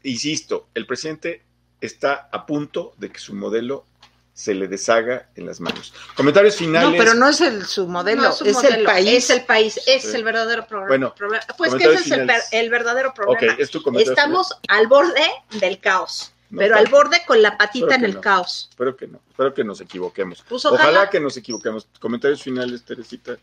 insisto, 0.03 0.67
el 0.73 0.85
presidente 0.85 1.43
está 1.81 2.29
a 2.31 2.45
punto 2.45 2.93
de 2.97 3.11
que 3.11 3.19
su 3.19 3.35
modelo 3.35 3.85
se 4.33 4.53
le 4.53 4.67
deshaga 4.67 5.29
en 5.35 5.47
las 5.47 5.59
manos. 5.59 5.93
Comentarios 6.15 6.55
finales. 6.57 6.91
No, 6.91 6.95
pero 6.97 7.15
no 7.15 7.27
es 7.27 7.41
el, 7.41 7.65
su 7.65 7.87
modelo, 7.87 8.21
No, 8.21 8.31
su 8.31 8.45
es 8.45 8.53
modelo, 8.53 8.75
el 8.77 8.83
país. 8.83 9.09
Es 9.09 9.29
el 9.31 9.45
país, 9.45 9.79
es 9.87 10.03
Sí. 10.03 10.15
el 10.15 10.23
verdadero 10.23 10.67
problema. 10.67 10.87
Bueno, 10.89 11.15
problema. 11.15 11.43
Pues 11.57 11.73
que 11.73 11.85
ese 11.85 11.95
es 11.95 12.11
el, 12.11 12.29
el 12.51 12.69
verdadero 12.69 13.13
problema. 13.15 13.55
es 13.57 13.71
tu 13.71 13.81
comentario. 13.81 14.13
Estamos 14.13 14.53
al 14.67 14.85
borde 14.85 15.23
del 15.59 15.79
caos, 15.79 16.33
No, 16.49 16.59
pero 16.59 16.75
claro. 16.75 16.85
al 16.85 16.91
borde 16.91 17.17
con 17.27 17.41
la 17.41 17.57
patita 17.57 17.95
en 17.95 18.05
el 18.05 18.15
no. 18.15 18.21
caos. 18.21 18.67
Espero 18.69 18.95
que 18.95 19.07
no, 19.07 19.19
espero 19.29 19.53
que 19.53 19.63
nos 19.63 19.81
equivoquemos. 19.81 20.43
Pues 20.47 20.65
ojalá. 20.65 20.83
ojalá. 20.83 21.09
que 21.09 21.19
nos 21.19 21.35
equivoquemos. 21.35 21.87
Comentarios 21.99 22.41
finales, 22.41 22.83
Teresita. 22.83 23.37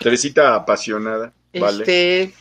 Teresita 0.00 0.54
apasionada, 0.54 1.32
¿vale? 1.54 1.78
Este, 1.80 2.34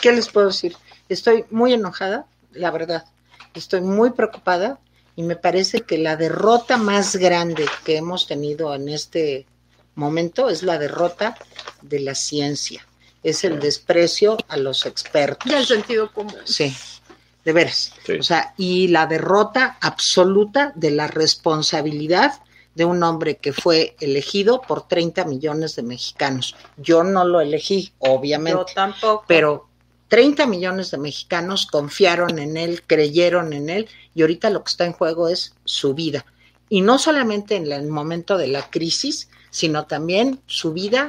¿qué 0.00 0.12
les 0.12 0.28
puedo 0.28 0.48
decir? 0.48 0.76
Estoy 1.08 1.44
muy 1.50 1.72
enojada, 1.72 2.26
la 2.52 2.70
verdad. 2.70 3.04
Estoy 3.54 3.80
muy 3.80 4.10
preocupada 4.10 4.78
y 5.16 5.22
me 5.22 5.36
parece 5.36 5.82
que 5.82 5.98
la 5.98 6.16
derrota 6.16 6.76
más 6.76 7.16
grande 7.16 7.66
que 7.84 7.96
hemos 7.96 8.26
tenido 8.26 8.74
en 8.74 8.88
este 8.88 9.46
momento 9.94 10.48
es 10.48 10.62
la 10.62 10.78
derrota 10.78 11.36
de 11.82 12.00
la 12.00 12.14
ciencia. 12.14 12.86
Es 13.22 13.44
el 13.44 13.60
desprecio 13.60 14.38
a 14.48 14.56
los 14.56 14.86
expertos. 14.86 15.50
Ya 15.50 15.58
el 15.58 15.66
sentido 15.66 16.10
común. 16.10 16.34
Sí, 16.44 16.74
de 17.50 17.54
veras. 17.54 17.92
Sí. 18.06 18.12
O 18.12 18.22
sea, 18.22 18.54
y 18.56 18.88
la 18.88 19.06
derrota 19.06 19.76
absoluta 19.80 20.72
de 20.76 20.92
la 20.92 21.06
responsabilidad 21.08 22.40
de 22.74 22.84
un 22.84 23.02
hombre 23.02 23.36
que 23.36 23.52
fue 23.52 23.96
elegido 24.00 24.62
por 24.62 24.86
30 24.86 25.24
millones 25.24 25.76
de 25.76 25.82
mexicanos. 25.82 26.54
Yo 26.76 27.02
no 27.02 27.24
lo 27.24 27.40
elegí, 27.40 27.92
obviamente, 27.98 28.58
Yo 28.58 28.74
tampoco. 28.74 29.24
pero 29.26 29.68
30 30.08 30.46
millones 30.46 30.90
de 30.90 30.98
mexicanos 30.98 31.66
confiaron 31.66 32.38
en 32.38 32.56
él, 32.56 32.82
creyeron 32.86 33.52
en 33.52 33.68
él, 33.68 33.88
y 34.14 34.22
ahorita 34.22 34.50
lo 34.50 34.62
que 34.64 34.70
está 34.70 34.84
en 34.86 34.92
juego 34.92 35.28
es 35.28 35.54
su 35.64 35.94
vida. 35.94 36.24
Y 36.68 36.80
no 36.80 36.98
solamente 36.98 37.56
en 37.56 37.70
el 37.70 37.88
momento 37.88 38.38
de 38.38 38.48
la 38.48 38.70
crisis, 38.70 39.28
sino 39.50 39.86
también 39.86 40.40
su 40.46 40.72
vida 40.72 41.08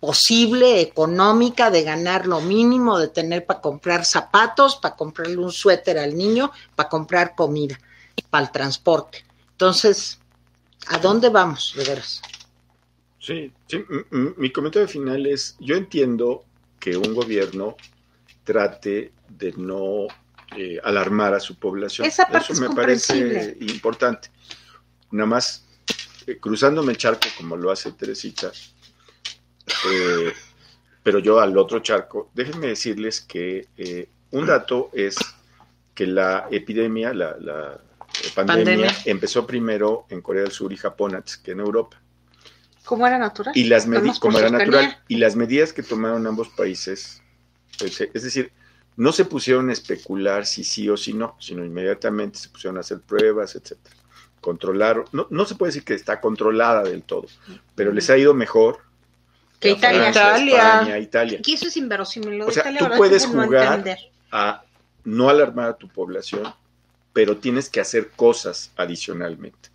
posible, 0.00 0.80
económica, 0.80 1.70
de 1.70 1.82
ganar 1.82 2.26
lo 2.26 2.40
mínimo, 2.40 2.98
de 2.98 3.08
tener 3.08 3.46
para 3.46 3.60
comprar 3.60 4.04
zapatos, 4.04 4.76
para 4.76 4.94
comprarle 4.94 5.38
un 5.38 5.52
suéter 5.52 5.98
al 5.98 6.16
niño, 6.16 6.52
para 6.74 6.88
comprar 6.88 7.34
comida, 7.34 7.78
para 8.30 8.46
el 8.46 8.52
transporte. 8.52 9.24
Entonces, 9.52 10.18
¿a 10.88 10.98
dónde 10.98 11.30
vamos, 11.30 11.74
de 11.76 11.84
veras? 11.84 12.20
Sí, 13.18 13.50
sí, 13.66 13.84
mi 14.10 14.52
comentario 14.52 14.86
final 14.86 15.26
es, 15.26 15.56
yo 15.58 15.76
entiendo 15.76 16.44
que 16.78 16.96
un 16.96 17.14
gobierno 17.14 17.76
trate 18.44 19.12
de 19.28 19.52
no 19.56 20.06
eh, 20.56 20.78
alarmar 20.84 21.34
a 21.34 21.40
su 21.40 21.56
población. 21.56 22.06
Esa 22.06 22.28
parte 22.28 22.52
Eso 22.52 22.52
es 22.52 22.60
me 22.60 22.76
parece 22.76 23.56
importante. 23.60 24.30
Nada 25.10 25.26
más, 25.26 25.64
eh, 26.26 26.38
cruzándome 26.38 26.92
el 26.92 26.98
charco 26.98 27.26
como 27.36 27.56
lo 27.56 27.70
hace 27.70 27.90
Teresita, 27.92 28.52
eh, 29.90 30.32
pero 31.02 31.18
yo 31.18 31.40
al 31.40 31.56
otro 31.56 31.80
charco, 31.80 32.30
déjenme 32.34 32.68
decirles 32.68 33.20
que 33.20 33.68
eh, 33.76 34.08
un 34.32 34.46
dato 34.46 34.90
es 34.92 35.16
que 35.94 36.06
la 36.06 36.48
epidemia, 36.50 37.14
la, 37.14 37.36
la, 37.38 37.80
pandemia, 38.34 38.64
Pandemia. 38.64 38.96
empezó 39.04 39.46
primero 39.46 40.06
en 40.10 40.20
Corea 40.20 40.42
del 40.42 40.52
Sur 40.52 40.72
y 40.72 40.76
Japón 40.76 41.14
antes 41.14 41.36
que 41.36 41.52
en 41.52 41.60
Europa. 41.60 42.00
¿Cómo 42.84 43.06
era 43.06 43.18
natural? 43.18 43.52
Y 43.56 43.64
las 43.64 43.86
como 44.18 44.38
era 44.38 44.50
natural, 44.50 44.98
y 45.08 45.16
las 45.16 45.36
medidas 45.36 45.72
que 45.72 45.82
tomaron 45.82 46.26
ambos 46.26 46.48
países, 46.50 47.22
pues, 47.78 48.00
es 48.00 48.22
decir, 48.22 48.52
no 48.96 49.12
se 49.12 49.24
pusieron 49.24 49.70
a 49.70 49.72
especular 49.72 50.46
si 50.46 50.64
sí 50.64 50.88
o 50.88 50.96
si 50.96 51.12
no, 51.12 51.36
sino 51.40 51.64
inmediatamente 51.64 52.38
se 52.38 52.48
pusieron 52.48 52.78
a 52.78 52.80
hacer 52.80 53.00
pruebas, 53.00 53.54
etcétera. 53.54 53.94
Controlaron, 54.40 55.04
no, 55.12 55.26
no 55.30 55.44
se 55.44 55.56
puede 55.56 55.70
decir 55.70 55.84
que 55.84 55.94
está 55.94 56.20
controlada 56.20 56.82
del 56.82 57.02
todo, 57.02 57.26
pero 57.74 57.92
les 57.92 58.08
ha 58.10 58.16
ido 58.16 58.34
mejor 58.34 58.85
Italia. 59.72 60.10
Italia. 60.10 60.56
España, 60.72 60.98
Italia, 60.98 61.40
Que 61.42 61.52
eso 61.54 61.66
es 61.68 61.76
inverosímil. 61.76 62.38
Lo 62.38 62.44
de 62.46 62.50
O 62.50 62.54
sea, 62.54 62.62
Italia 62.62 62.80
tú 62.90 62.96
puedes 62.96 63.28
no 63.30 63.44
jugar 63.44 63.66
entender. 63.78 63.98
a 64.32 64.62
no 65.04 65.28
alarmar 65.28 65.68
a 65.70 65.76
tu 65.76 65.88
población, 65.88 66.42
pero 67.12 67.36
tienes 67.36 67.68
que 67.68 67.80
hacer 67.80 68.10
cosas 68.16 68.72
adicionalmente. 68.76 69.70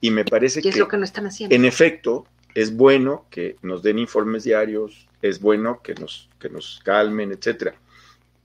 Y 0.00 0.10
me 0.10 0.24
parece 0.24 0.62
¿Qué 0.62 0.70
es 0.70 0.74
que 0.74 0.80
lo 0.80 0.88
que 0.88 0.96
no 0.96 1.04
están 1.04 1.26
haciendo? 1.26 1.54
en 1.54 1.64
efecto, 1.64 2.26
es 2.54 2.74
bueno 2.74 3.26
que 3.30 3.56
nos 3.62 3.82
den 3.82 3.98
informes 3.98 4.44
diarios, 4.44 5.06
es 5.22 5.40
bueno 5.40 5.82
que 5.82 5.94
nos, 5.94 6.28
que 6.38 6.48
nos 6.48 6.80
calmen, 6.84 7.30
etcétera. 7.32 7.74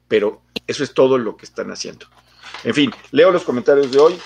Pero 0.07 0.41
eso 0.67 0.83
es 0.83 0.93
todo 0.93 1.17
lo 1.17 1.37
que 1.37 1.45
están 1.45 1.71
haciendo. 1.71 2.05
En 2.63 2.73
fin, 2.73 2.91
leo 3.11 3.31
los 3.31 3.43
comentarios 3.43 3.91
de 3.91 3.99
hoy. 3.99 4.19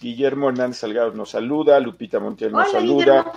Guillermo 0.00 0.50
Hernández 0.50 0.78
Salgado 0.78 1.12
nos 1.12 1.30
saluda, 1.30 1.80
Lupita 1.80 2.20
Montiel 2.20 2.52
nos 2.52 2.68
Hola, 2.68 2.78
saluda. 2.80 3.04
Guillermo. 3.04 3.32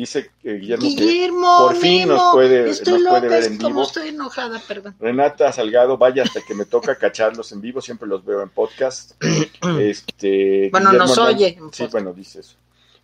Dice 0.00 0.30
que 0.42 0.54
Guillermo 0.54 0.82
que 0.96 1.04
Guillermo, 1.04 1.58
por 1.58 1.76
fin 1.76 2.08
Memo, 2.08 2.14
nos 2.14 2.32
puede- 2.32 2.70
estoy 2.70 3.02
nos 3.02 3.02
puede 3.10 3.22
loca, 3.22 3.34
ver 3.34 3.44
en 3.44 3.56
como 3.58 3.68
vivo. 3.68 3.82
estoy 3.82 4.08
enojada, 4.08 4.58
perdón. 4.66 4.96
Renata 4.98 5.52
Salgado, 5.52 5.98
vaya 5.98 6.22
hasta 6.22 6.40
que 6.40 6.54
me 6.54 6.64
toca 6.64 6.94
cacharlos 6.96 7.52
en 7.52 7.60
vivo, 7.60 7.82
siempre 7.82 8.08
los 8.08 8.24
veo 8.24 8.40
en 8.40 8.48
podcast. 8.48 9.12
Este, 9.78 10.70
Bueno, 10.72 10.90
Guillermo 10.90 11.06
nos 11.06 11.18
Hernández- 11.18 11.34
oye 11.34 11.56
en 11.58 11.72
Sí, 11.74 11.86
bueno, 11.92 12.12
dice 12.14 12.40
eso. 12.40 12.54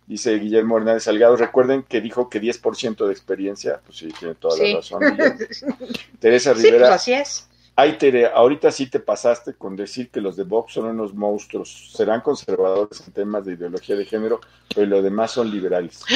Dice 0.07 0.33
Guillermo 0.39 0.77
Hernández 0.77 1.03
Salgado, 1.03 1.35
recuerden 1.35 1.83
que 1.83 2.01
dijo 2.01 2.29
que 2.29 2.41
10% 2.41 3.05
de 3.05 3.11
experiencia, 3.11 3.79
pues 3.85 3.99
sí, 3.99 4.07
tiene 4.17 4.33
toda 4.33 4.55
Sí. 4.57 4.71
la 4.71 4.77
razón. 4.77 4.99
Guillermo. 5.01 5.37
Teresa 6.19 6.55
Sí, 6.55 6.61
pues 6.61 6.71
Rivera, 6.73 6.93
así 6.95 7.13
es. 7.13 7.47
Ay 7.77 7.97
Tere, 7.99 8.25
ahorita 8.25 8.71
sí 8.71 8.87
te 8.87 8.99
pasaste 8.99 9.53
con 9.53 9.75
decir 9.75 10.09
que 10.09 10.19
los 10.19 10.35
de 10.35 10.43
Vox 10.43 10.73
son 10.73 10.87
unos 10.87 11.13
monstruos, 11.13 11.91
serán 11.93 12.21
conservadores 12.21 13.03
en 13.05 13.13
temas 13.13 13.45
de 13.45 13.53
ideología 13.53 13.95
de 13.95 14.03
género, 14.03 14.41
pero 14.73 14.87
lo 14.87 15.01
demás 15.01 15.31
son 15.31 15.49
liberales. 15.49 16.03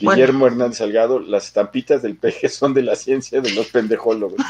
Bueno. 0.00 0.16
Guillermo 0.16 0.46
Hernández 0.48 0.78
Salgado, 0.78 1.20
las 1.20 1.46
estampitas 1.46 2.02
del 2.02 2.16
peje 2.16 2.48
son 2.50 2.74
de 2.74 2.82
la 2.82 2.96
ciencia 2.96 3.40
de 3.40 3.52
los 3.52 3.68
pendejólogos. 3.68 4.38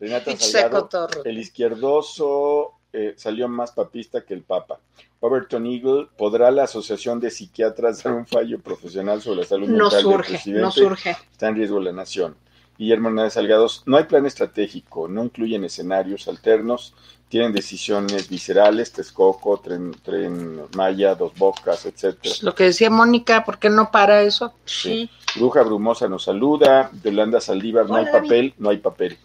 Renata 0.00 0.36
Salgado, 0.36 1.08
el 1.24 1.38
izquierdoso 1.38 2.72
eh, 2.92 3.14
salió 3.16 3.48
más 3.48 3.72
papista 3.72 4.22
que 4.22 4.34
el 4.34 4.42
Papa. 4.42 4.78
Overton 5.20 5.66
Eagle, 5.66 6.08
¿podrá 6.16 6.50
la 6.50 6.64
Asociación 6.64 7.20
de 7.20 7.30
Psiquiatras 7.30 8.02
dar 8.02 8.14
un 8.14 8.26
fallo 8.26 8.58
profesional 8.60 9.22
sobre 9.22 9.42
la 9.42 9.46
salud 9.46 9.68
No 9.68 9.84
mental 9.84 9.90
del 9.92 10.02
surge, 10.02 10.28
presidente? 10.30 10.62
no 10.62 10.70
surge. 10.72 11.10
Está 11.30 11.48
en 11.48 11.56
riesgo 11.56 11.78
la 11.78 11.92
nación. 11.92 12.34
Guillermo 12.78 13.08
Hernández 13.08 13.34
Salgado, 13.34 13.66
no 13.86 13.96
hay 13.96 14.04
plan 14.04 14.26
estratégico, 14.26 15.08
no 15.08 15.24
incluyen 15.24 15.64
escenarios 15.64 16.28
alternos, 16.28 16.94
tienen 17.28 17.52
decisiones 17.52 18.28
viscerales, 18.28 18.92
Texcoco, 18.92 19.58
Tren, 19.58 19.92
tren 20.02 20.60
Maya, 20.76 21.14
Dos 21.14 21.32
Bocas, 21.34 21.86
etcétera. 21.86 22.34
Lo 22.42 22.54
que 22.54 22.64
decía 22.64 22.90
Mónica, 22.90 23.42
¿por 23.44 23.58
qué 23.58 23.70
no 23.70 23.90
para 23.90 24.22
eso? 24.22 24.52
Sí. 24.66 25.08
Bruja 25.36 25.62
Brumosa 25.62 26.08
nos 26.08 26.24
saluda. 26.24 26.90
Yolanda 27.02 27.40
Saldívar, 27.40 27.88
no 27.88 27.96
hay 27.96 28.04
David. 28.04 28.20
papel, 28.20 28.54
no 28.58 28.68
hay 28.68 28.76
papel. 28.76 29.16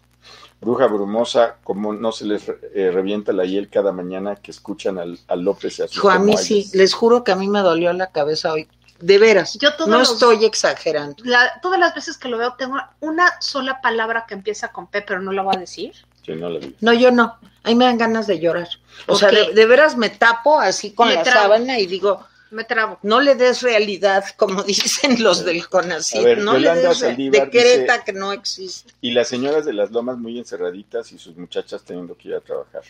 Bruja 0.62 0.88
Brumosa, 0.88 1.58
como 1.64 1.94
no 1.94 2.12
se 2.12 2.26
les 2.26 2.48
eh, 2.48 2.92
revienta 2.92 3.34
la 3.34 3.46
hiel 3.46 3.70
cada 3.70 3.92
mañana 3.92 4.38
que 4.38 4.52
escuchan 4.52 4.98
al, 4.98 5.20
al 5.28 5.42
López 5.42 5.78
y 5.78 5.82
a 5.84 5.88
sus 5.88 5.98
Hijo, 5.98 6.10
a 6.10 6.18
mí 6.18 6.36
sí, 6.38 6.70
les 6.74 6.94
juro 6.94 7.24
que 7.24 7.32
a 7.32 7.36
mí 7.36 7.48
me 7.48 7.60
dolió 7.60 7.92
la 7.94 8.12
cabeza 8.12 8.54
hoy. 8.54 8.68
De 9.00 9.18
veras, 9.20 9.58
Yo 9.60 9.74
todos 9.76 9.90
no 9.90 10.00
los- 10.00 10.14
estoy 10.14 10.46
exagerando. 10.46 11.24
La- 11.24 11.60
todas 11.62 11.80
las 11.80 11.94
veces 11.94 12.18
que 12.18 12.28
lo 12.30 12.38
veo 12.38 12.54
tengo 12.58 12.78
una 13.00 13.40
sola 13.42 13.80
palabra 13.82 14.26
que 14.28 14.34
empieza 14.34 14.70
con 14.70 14.88
P, 14.88 15.02
pero 15.04 15.22
no 15.22 15.32
la 15.32 15.42
voy 15.44 15.56
a 15.56 15.60
decir. 15.60 15.94
Sí, 16.26 16.34
no 16.34 16.50
la. 16.50 16.60
No, 16.82 16.94
yo 16.94 17.12
no. 17.12 17.38
Ahí 17.64 17.76
me 17.76 17.86
dan 17.86 17.98
ganas 17.98 18.28
de 18.28 18.40
llorar. 18.40 18.68
O 19.08 19.16
sea, 19.16 19.30
de, 19.30 19.54
de 19.54 19.66
veras 19.66 19.96
me 19.98 20.10
tapo 20.10 20.60
así 20.60 20.92
con 20.94 21.08
Me 21.10 21.16
la 21.16 21.24
sábana 21.26 21.80
y 21.80 21.86
digo, 21.86 22.26
Me 22.50 22.64
trabo. 22.64 22.98
no 23.04 23.20
le 23.22 23.36
des 23.36 23.62
realidad, 23.62 24.24
como 24.38 24.64
dicen 24.64 25.22
los 25.22 25.44
del 25.46 25.68
CONACYT, 25.68 26.24
ver, 26.24 26.38
no 26.40 26.58
le 26.58 26.74
des 26.76 26.98
Saldívar 27.00 27.50
decreta 27.52 27.94
dice- 27.94 28.06
que 28.06 28.14
no 28.14 28.32
existe. 28.32 28.94
Y 29.02 29.12
las 29.12 29.28
señoras 29.28 29.66
de 29.66 29.74
las 29.74 29.92
lomas 29.92 30.18
muy 30.18 30.38
encerraditas 30.40 31.12
y 31.12 31.20
sus 31.20 31.36
muchachas 31.38 31.84
teniendo 31.84 32.16
que 32.18 32.30
ir 32.30 32.36
a 32.36 32.42
trabajar. 32.42 32.82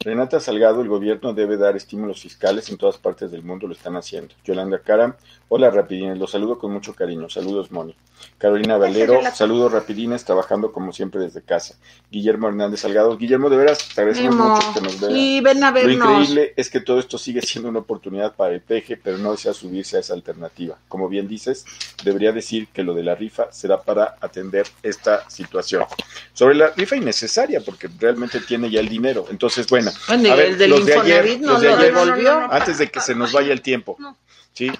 Renata 0.00 0.38
Salgado, 0.40 0.82
el 0.82 0.88
gobierno 0.88 1.32
debe 1.32 1.56
dar 1.56 1.74
estímulos 1.74 2.20
fiscales 2.20 2.68
en 2.68 2.76
todas 2.76 2.98
partes 2.98 3.30
del 3.30 3.42
mundo, 3.42 3.66
lo 3.66 3.72
están 3.72 3.96
haciendo. 3.96 4.34
Yolanda 4.44 4.78
Cara, 4.78 5.16
hola 5.48 5.70
Rapidines, 5.70 6.18
los 6.18 6.30
saludo 6.30 6.58
con 6.58 6.70
mucho 6.72 6.94
cariño. 6.94 7.28
Saludos, 7.28 7.72
Moni. 7.72 7.96
Carolina 8.38 8.76
Valero, 8.78 9.20
saludos 9.34 9.72
Rapidines, 9.72 10.24
trabajando 10.24 10.72
como 10.72 10.92
siempre 10.92 11.20
desde 11.20 11.42
casa. 11.42 11.76
Guillermo 12.10 12.48
Hernández 12.48 12.80
Salgado, 12.80 13.16
Guillermo, 13.16 13.50
de 13.50 13.56
veras, 13.56 13.78
te 13.94 14.00
agradecemos 14.00 14.34
Memo, 14.36 14.54
mucho 14.54 14.72
que 14.74 14.80
nos 14.80 15.00
veas. 15.00 15.12
y 15.14 15.40
ven 15.40 15.64
a 15.64 15.68
Lo 15.70 15.74
vernos. 15.74 16.08
increíble 16.20 16.54
es 16.56 16.70
que 16.70 16.80
todo 16.80 16.98
esto 16.98 17.18
sigue 17.18 17.42
siendo 17.42 17.68
una 17.68 17.80
oportunidad 17.80 18.34
para 18.34 18.54
el 18.54 18.60
peje, 18.60 18.96
pero 18.96 19.18
no 19.18 19.32
desea 19.32 19.52
subirse 19.54 19.96
a 19.96 20.00
esa 20.00 20.14
alternativa. 20.14 20.78
Como 20.88 21.08
bien 21.08 21.26
dices, 21.28 21.64
debería 22.04 22.32
decir 22.32 22.68
que 22.68 22.82
lo 22.84 22.94
de 22.94 23.02
la 23.02 23.14
rifa 23.14 23.50
será 23.52 23.82
para 23.82 24.16
atender 24.20 24.66
esta 24.82 25.28
situación. 25.28 25.84
Sobre 26.32 26.54
la 26.54 26.70
rifa 26.70 26.96
innecesaria, 26.96 27.60
porque 27.60 27.88
realmente 27.98 28.40
tiene 28.40 28.70
ya 28.70 28.80
el 28.80 28.88
dinero. 28.88 29.26
Entonces, 29.30 29.66
bueno, 29.68 29.85
Bueno, 30.08 30.28
y 30.28 30.30
a 30.30 30.34
ver, 30.34 30.46
el 30.46 30.58
del 30.58 30.70
los 30.70 30.86
de 30.86 30.94
ayer, 30.94 31.40
no 31.40 31.52
los 31.52 31.60
de 31.60 31.68
lo 31.68 31.76
ayer, 31.76 31.92
devolvió. 31.94 32.32
No, 32.32 32.40
no, 32.40 32.46
no, 32.48 32.52
antes 32.52 32.78
de 32.78 32.88
que 32.88 33.00
se 33.00 33.14
nos 33.14 33.32
vaya 33.32 33.52
el 33.52 33.62
tiempo. 33.62 33.96
No. 33.98 34.16
¿Sí? 34.52 34.70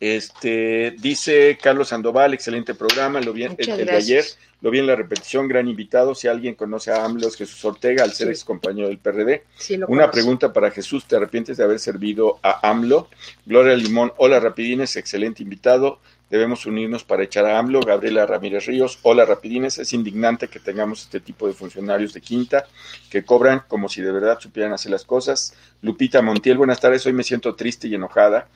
Este, 0.00 0.94
dice 0.98 1.58
Carlos 1.62 1.88
Sandoval, 1.88 2.32
excelente 2.32 2.74
programa, 2.74 3.20
lo 3.20 3.34
vi, 3.34 3.44
el, 3.44 3.54
de 3.56 3.90
ayer, 3.92 4.24
lo 4.62 4.70
vi 4.70 4.78
en 4.78 4.86
la 4.86 4.96
repetición, 4.96 5.46
gran 5.46 5.68
invitado. 5.68 6.14
Si 6.14 6.26
alguien 6.26 6.54
conoce 6.54 6.90
a 6.90 7.04
AMLO, 7.04 7.28
es 7.28 7.36
Jesús 7.36 7.62
Ortega, 7.66 8.02
al 8.02 8.12
ser 8.12 8.28
Sí. 8.28 8.32
ex 8.32 8.44
compañero 8.44 8.88
del 8.88 8.96
PRD. 8.96 9.44
Sí, 9.58 9.76
lo 9.76 9.86
Una 9.88 10.10
pregunta 10.10 10.54
para 10.54 10.70
Jesús, 10.70 11.04
¿te 11.04 11.16
arrepientes 11.16 11.58
de 11.58 11.64
haber 11.64 11.78
servido 11.78 12.40
a 12.42 12.66
AMLO? 12.70 13.08
Gloria 13.44 13.74
Limón, 13.76 14.10
hola 14.16 14.40
Rapidines, 14.40 14.96
excelente 14.96 15.42
invitado. 15.42 16.00
Debemos 16.30 16.64
unirnos 16.64 17.02
para 17.02 17.24
echar 17.24 17.44
a 17.44 17.58
AMLO. 17.58 17.80
Gabriela 17.80 18.24
Ramírez 18.24 18.66
Ríos, 18.66 19.00
hola 19.02 19.24
Rapidines, 19.24 19.78
es 19.78 19.92
indignante 19.92 20.46
que 20.46 20.60
tengamos 20.60 21.02
este 21.02 21.18
tipo 21.18 21.48
de 21.48 21.54
funcionarios 21.54 22.14
de 22.14 22.20
quinta 22.20 22.66
que 23.10 23.24
cobran 23.24 23.64
como 23.66 23.88
si 23.88 24.00
de 24.00 24.12
verdad 24.12 24.38
supieran 24.38 24.72
hacer 24.72 24.92
las 24.92 25.04
cosas. 25.04 25.54
Lupita 25.82 26.22
Montiel, 26.22 26.56
buenas 26.56 26.78
tardes, 26.78 27.04
hoy 27.04 27.12
me 27.12 27.24
siento 27.24 27.56
triste 27.56 27.88
y 27.88 27.96
enojada, 27.96 28.46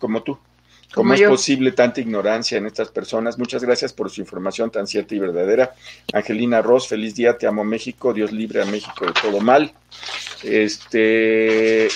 como 0.00 0.24
tú. 0.24 0.36
¿Cómo 0.94 1.14
es 1.14 1.20
yo. 1.20 1.28
posible 1.28 1.72
tanta 1.72 2.00
ignorancia 2.00 2.58
en 2.58 2.66
estas 2.66 2.88
personas? 2.88 3.38
Muchas 3.38 3.62
gracias 3.62 3.92
por 3.92 4.10
su 4.10 4.20
información 4.20 4.70
tan 4.70 4.86
cierta 4.86 5.14
y 5.14 5.18
verdadera. 5.18 5.74
Angelina 6.12 6.62
Ross, 6.62 6.88
feliz 6.88 7.14
día, 7.14 7.36
te 7.36 7.46
amo 7.46 7.64
México, 7.64 8.14
Dios 8.14 8.32
libre 8.32 8.62
a 8.62 8.64
México 8.64 9.04
de 9.04 9.12
todo 9.12 9.40
mal. 9.40 9.72
Este, 10.42 11.88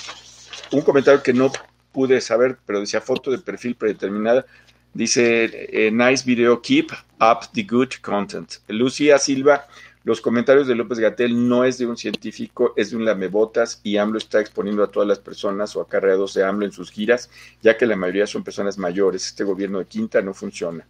un 0.71 0.83
comentario 0.83 1.23
que 1.23 1.33
no 1.33 1.51
pude 1.93 2.21
saber, 2.21 2.59
pero 2.67 2.81
decía 2.81 3.01
foto 3.01 3.31
de 3.31 3.39
perfil 3.39 3.75
predeterminada. 3.75 4.45
Dice, 4.93 5.69
eh, 5.87 5.91
nice 5.93 6.25
video, 6.25 6.61
keep 6.61 6.91
up 7.21 7.53
the 7.53 7.63
good 7.63 7.91
content. 8.03 8.55
Lucía 8.69 9.19
Silva, 9.19 9.67
los 10.03 10.23
comentarios 10.23 10.67
de 10.67 10.75
López 10.75 10.99
Gatel 10.99 11.47
no 11.47 11.63
es 11.63 11.77
de 11.77 11.85
un 11.85 11.99
científico, 11.99 12.73
es 12.75 12.91
de 12.91 12.97
un 12.97 13.05
lamebotas 13.05 13.83
y 13.85 13.99
AMLO 13.99 14.17
está 14.17 14.41
exponiendo 14.41 14.83
a 14.83 14.91
todas 14.91 15.07
las 15.07 15.19
personas 15.19 15.77
o 15.77 15.83
acarreados 15.83 16.33
de 16.33 16.43
AMLO 16.43 16.65
en 16.65 16.73
sus 16.73 16.91
giras, 16.91 17.29
ya 17.63 17.77
que 17.77 17.85
la 17.85 17.97
mayoría 17.97 18.27
son 18.27 18.43
personas 18.43 18.79
mayores. 18.79 19.27
Este 19.27 19.45
gobierno 19.45 19.79
de 19.79 19.85
Quinta 19.85 20.23
no 20.23 20.33
funciona. 20.33 20.87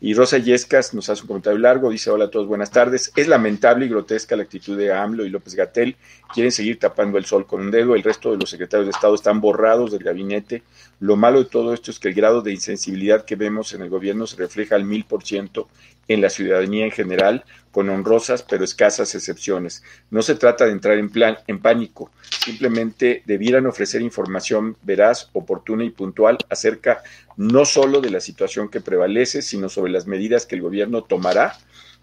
Y 0.00 0.12
Rosa 0.14 0.38
Yescas 0.38 0.92
nos 0.92 1.08
hace 1.08 1.22
un 1.22 1.28
comentario 1.28 1.58
largo, 1.60 1.88
dice, 1.88 2.10
hola 2.10 2.24
a 2.24 2.30
todos, 2.30 2.48
buenas 2.48 2.72
tardes. 2.72 3.12
Es 3.14 3.28
lamentable 3.28 3.86
y 3.86 3.90
grotesca 3.90 4.34
la 4.34 4.42
actitud 4.42 4.76
de 4.76 4.92
AMLO 4.92 5.24
y 5.24 5.30
López 5.30 5.54
Gatel. 5.54 5.96
Quieren 6.34 6.50
seguir 6.50 6.80
tapando 6.80 7.16
el 7.16 7.26
sol 7.26 7.46
con 7.46 7.60
un 7.60 7.70
dedo. 7.70 7.94
El 7.94 8.02
resto 8.02 8.32
de 8.32 8.38
los 8.38 8.50
secretarios 8.50 8.86
de 8.86 8.90
Estado 8.90 9.14
están 9.14 9.40
borrados 9.40 9.92
del 9.92 10.02
gabinete. 10.02 10.64
Lo 11.00 11.16
malo 11.16 11.38
de 11.38 11.48
todo 11.48 11.72
esto 11.72 11.90
es 11.90 11.98
que 11.98 12.08
el 12.08 12.14
grado 12.14 12.42
de 12.42 12.52
insensibilidad 12.52 13.24
que 13.24 13.36
vemos 13.36 13.72
en 13.72 13.82
el 13.82 13.88
gobierno 13.88 14.26
se 14.26 14.36
refleja 14.36 14.74
al 14.74 14.84
mil 14.84 15.04
por 15.04 15.24
ciento 15.24 15.68
en 16.08 16.20
la 16.20 16.30
ciudadanía 16.30 16.86
en 16.86 16.90
general, 16.90 17.44
con 17.70 17.88
honrosas 17.88 18.42
pero 18.42 18.64
escasas 18.64 19.14
excepciones. 19.14 19.84
No 20.10 20.22
se 20.22 20.34
trata 20.34 20.64
de 20.64 20.72
entrar 20.72 20.98
en 20.98 21.10
plan 21.10 21.38
en 21.46 21.60
pánico, 21.60 22.10
simplemente 22.44 23.22
debieran 23.26 23.66
ofrecer 23.66 24.02
información 24.02 24.76
veraz, 24.82 25.28
oportuna 25.34 25.84
y 25.84 25.90
puntual 25.90 26.38
acerca 26.48 27.02
no 27.36 27.64
solo 27.64 28.00
de 28.00 28.10
la 28.10 28.20
situación 28.20 28.68
que 28.68 28.80
prevalece, 28.80 29.42
sino 29.42 29.68
sobre 29.68 29.92
las 29.92 30.06
medidas 30.06 30.46
que 30.46 30.56
el 30.56 30.62
gobierno 30.62 31.02
tomará 31.02 31.56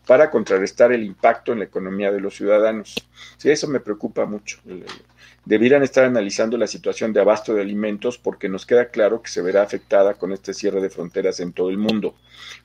para 0.06 0.30
contrarrestar 0.30 0.94
el 0.94 1.04
impacto 1.04 1.52
en 1.52 1.60
la 1.60 1.66
economía 1.66 2.12
de 2.12 2.22
los 2.22 2.36
ciudadanos. 2.36 2.96
Sí, 3.38 3.50
eso 3.50 3.68
me 3.68 3.80
preocupa 3.80 4.26
mucho. 4.26 4.60
Debieran 5.46 5.84
estar 5.84 6.06
analizando 6.06 6.58
la 6.58 6.66
situación 6.66 7.14
de 7.14 7.22
abasto 7.22 7.54
de 7.54 7.62
alimentos 7.62 8.18
porque 8.18 8.50
nos 8.50 8.66
queda 8.66 8.90
claro 8.90 9.22
que 9.22 9.30
se 9.30 9.44
verá 9.44 9.62
afectada 9.62 10.16
con 10.16 10.34
este 10.34 10.56
cierre 10.56 10.82
de 10.82 10.90
fronteras 10.90 11.40
en 11.40 11.54
todo 11.54 11.70
el 11.70 11.78
mundo. 11.78 12.16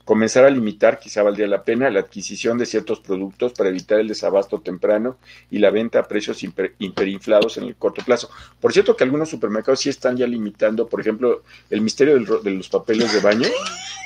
Comenzar 0.07 0.45
a 0.45 0.51
limitar, 0.51 0.99
quizá 0.99 1.23
valdría 1.23 1.47
la 1.47 1.63
pena, 1.63 1.91
la 1.91 2.01
adquisición 2.01 2.57
de 2.57 2.65
ciertos 2.65 3.01
productos 3.01 3.53
para 3.53 3.69
evitar 3.69 4.01
el 4.01 4.09
desabasto 4.09 4.61
temprano 4.61 5.19
y 5.51 5.59
la 5.59 5.71
venta 5.71 5.99
a 5.99 6.09
precios 6.09 6.43
hiper- 6.43 6.73
hiperinflados 6.79 7.59
en 7.59 7.65
el 7.65 7.77
corto 7.77 8.03
plazo. 8.03 8.31
Por 8.59 8.73
cierto 8.73 8.97
que 8.97 9.05
algunos 9.05 9.29
supermercados 9.29 9.81
sí 9.81 9.91
están 9.91 10.17
ya 10.17 10.27
limitando, 10.27 10.89
por 10.89 11.01
ejemplo, 11.03 11.43
el 11.69 11.83
misterio 11.83 12.15
del 12.15 12.27
de 12.43 12.51
los 12.51 12.71
papeles 12.71 13.13
de 13.13 13.21
baño, 13.21 13.49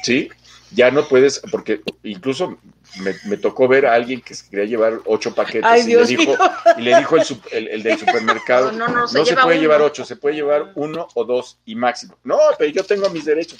¿sí? 0.02 0.28
Ya 0.74 0.90
no 0.90 1.06
puedes, 1.06 1.40
porque 1.50 1.82
incluso 2.02 2.58
me, 3.00 3.14
me 3.24 3.36
tocó 3.36 3.68
ver 3.68 3.86
a 3.86 3.94
alguien 3.94 4.20
que 4.20 4.34
se 4.34 4.48
quería 4.48 4.64
llevar 4.64 5.00
ocho 5.06 5.34
paquetes 5.34 5.64
Ay, 5.64 5.82
y, 5.82 5.84
Dios 5.86 6.10
le 6.10 6.16
dijo, 6.16 6.36
y 6.78 6.82
le 6.82 6.96
dijo 6.98 7.16
el, 7.16 7.24
el- 7.52 7.68
el 7.68 7.82
del 7.82 7.98
supermercado, 7.98 8.72
No, 8.72 8.88
no, 8.88 8.94
no, 9.00 9.08
se 9.08 9.18
no 9.18 9.24
se 9.24 9.34
puede 9.34 9.46
uno. 9.56 9.62
llevar 9.62 9.82
ocho, 9.82 10.04
se 10.04 10.16
puede 10.16 10.34
llevar 10.36 10.72
uno 10.74 11.06
o 11.14 11.24
dos 11.24 11.58
y 11.64 11.74
máximo. 11.74 12.16
No, 12.24 12.38
pero 12.58 12.70
yo 12.70 12.84
tengo 12.84 13.08
mis 13.10 13.24
derechos. 13.24 13.58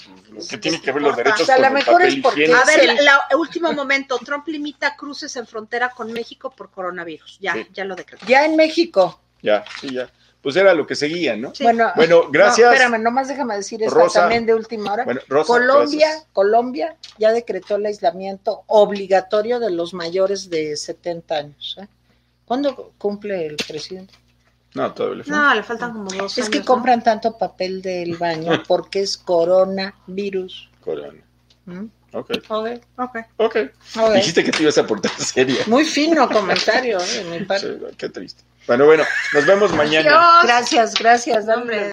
¿Qué 0.49 0.57
tiene 0.57 0.81
que 0.81 0.91
ver 0.91 1.01
los 1.01 1.15
derechos 1.15 1.41
O 1.41 1.45
sea, 1.45 1.55
a 1.55 1.59
lo 1.59 1.67
el 1.67 1.73
mejor 1.73 1.93
papel 1.95 2.07
es 2.17 2.21
porque-? 2.21 2.53
A 2.53 2.65
ver, 2.65 2.79
Sí. 2.81 2.87
la, 2.87 3.01
la- 3.29 3.37
último 3.37 3.71
momento. 3.73 4.17
Trump 4.19 4.47
limita 4.47 4.95
cruces 4.95 5.35
en 5.35 5.47
frontera 5.47 5.89
con 5.89 6.11
México 6.11 6.49
por 6.55 6.69
coronavirus. 6.71 7.37
Ya, 7.39 7.53
Sí. 7.53 7.67
ya 7.73 7.85
lo 7.85 7.95
decretó. 7.95 8.25
Ya 8.25 8.45
en 8.45 8.55
México. 8.55 9.19
Ya, 9.41 9.63
sí, 9.79 9.89
ya. 9.93 10.09
Pues 10.45 10.55
era 10.57 10.75
lo 10.75 10.85
que 10.85 10.93
seguía, 10.93 11.35
¿no? 11.35 11.55
Sí. 11.55 11.63
Bueno, 11.63 11.91
Bueno, 11.95 12.29
gracias. 12.29 12.67
No, 12.67 12.73
espérame, 12.75 13.01
nomás 13.01 13.27
déjame 13.27 13.55
decir 13.55 13.81
esto 13.81 13.95
Rosa. 13.95 14.19
también 14.19 14.45
de 14.45 14.53
última 14.53 14.93
hora. 14.93 15.03
Bueno, 15.03 15.19
Rosa, 15.27 15.47
Colombia, 15.47 16.07
gracias. 16.07 16.27
Colombia 16.33 16.95
ya 17.17 17.33
decretó 17.33 17.77
el 17.77 17.87
aislamiento 17.87 18.61
obligatorio 18.67 19.59
de 19.59 19.71
los 19.71 19.95
mayores 19.95 20.51
de 20.51 20.77
70 20.77 21.35
años. 21.35 21.77
¿eh? 21.81 21.87
¿Cuándo 22.45 22.93
cumple 22.99 23.47
el 23.47 23.55
presidente? 23.55 24.13
No, 24.75 24.93
todavía 24.93 25.17
le 25.17 25.23
falta. 25.23 25.39
No, 25.41 25.55
le 25.55 25.63
faltan 25.63 25.93
como 25.93 26.11
dos 26.11 26.37
Es 26.37 26.47
que 26.47 26.61
compran 26.63 27.01
tanto 27.03 27.35
papel 27.39 27.81
del 27.81 28.15
baño 28.15 28.61
porque 28.67 28.99
es 28.99 29.17
coronavirus. 29.17 30.69
Corona. 30.81 31.23
¿Mm? 31.65 31.85
Ok, 32.13 32.31
Ok, 32.49 32.67
Ok. 32.97 33.17
ok. 33.37 33.55
ok. 33.97 34.13
Dijiste 34.13 34.43
que 34.43 34.51
te 34.51 34.61
ibas 34.61 34.77
a 34.77 34.85
portar 34.85 35.11
seria. 35.17 35.63
Muy 35.65 35.85
fino 35.85 36.29
comentario 36.29 36.99
¿eh? 36.99 37.23
de 37.23 37.39
mi 37.39 37.45
parte. 37.45 37.79
Sí, 37.79 37.95
qué 37.97 38.09
triste. 38.09 38.43
Bueno, 38.67 38.85
bueno, 38.85 39.03
nos 39.33 39.45
vemos 39.45 39.71
mañana. 39.73 40.41
Gracias, 40.43 40.95
gracias, 40.95 41.47
hombre. 41.47 41.91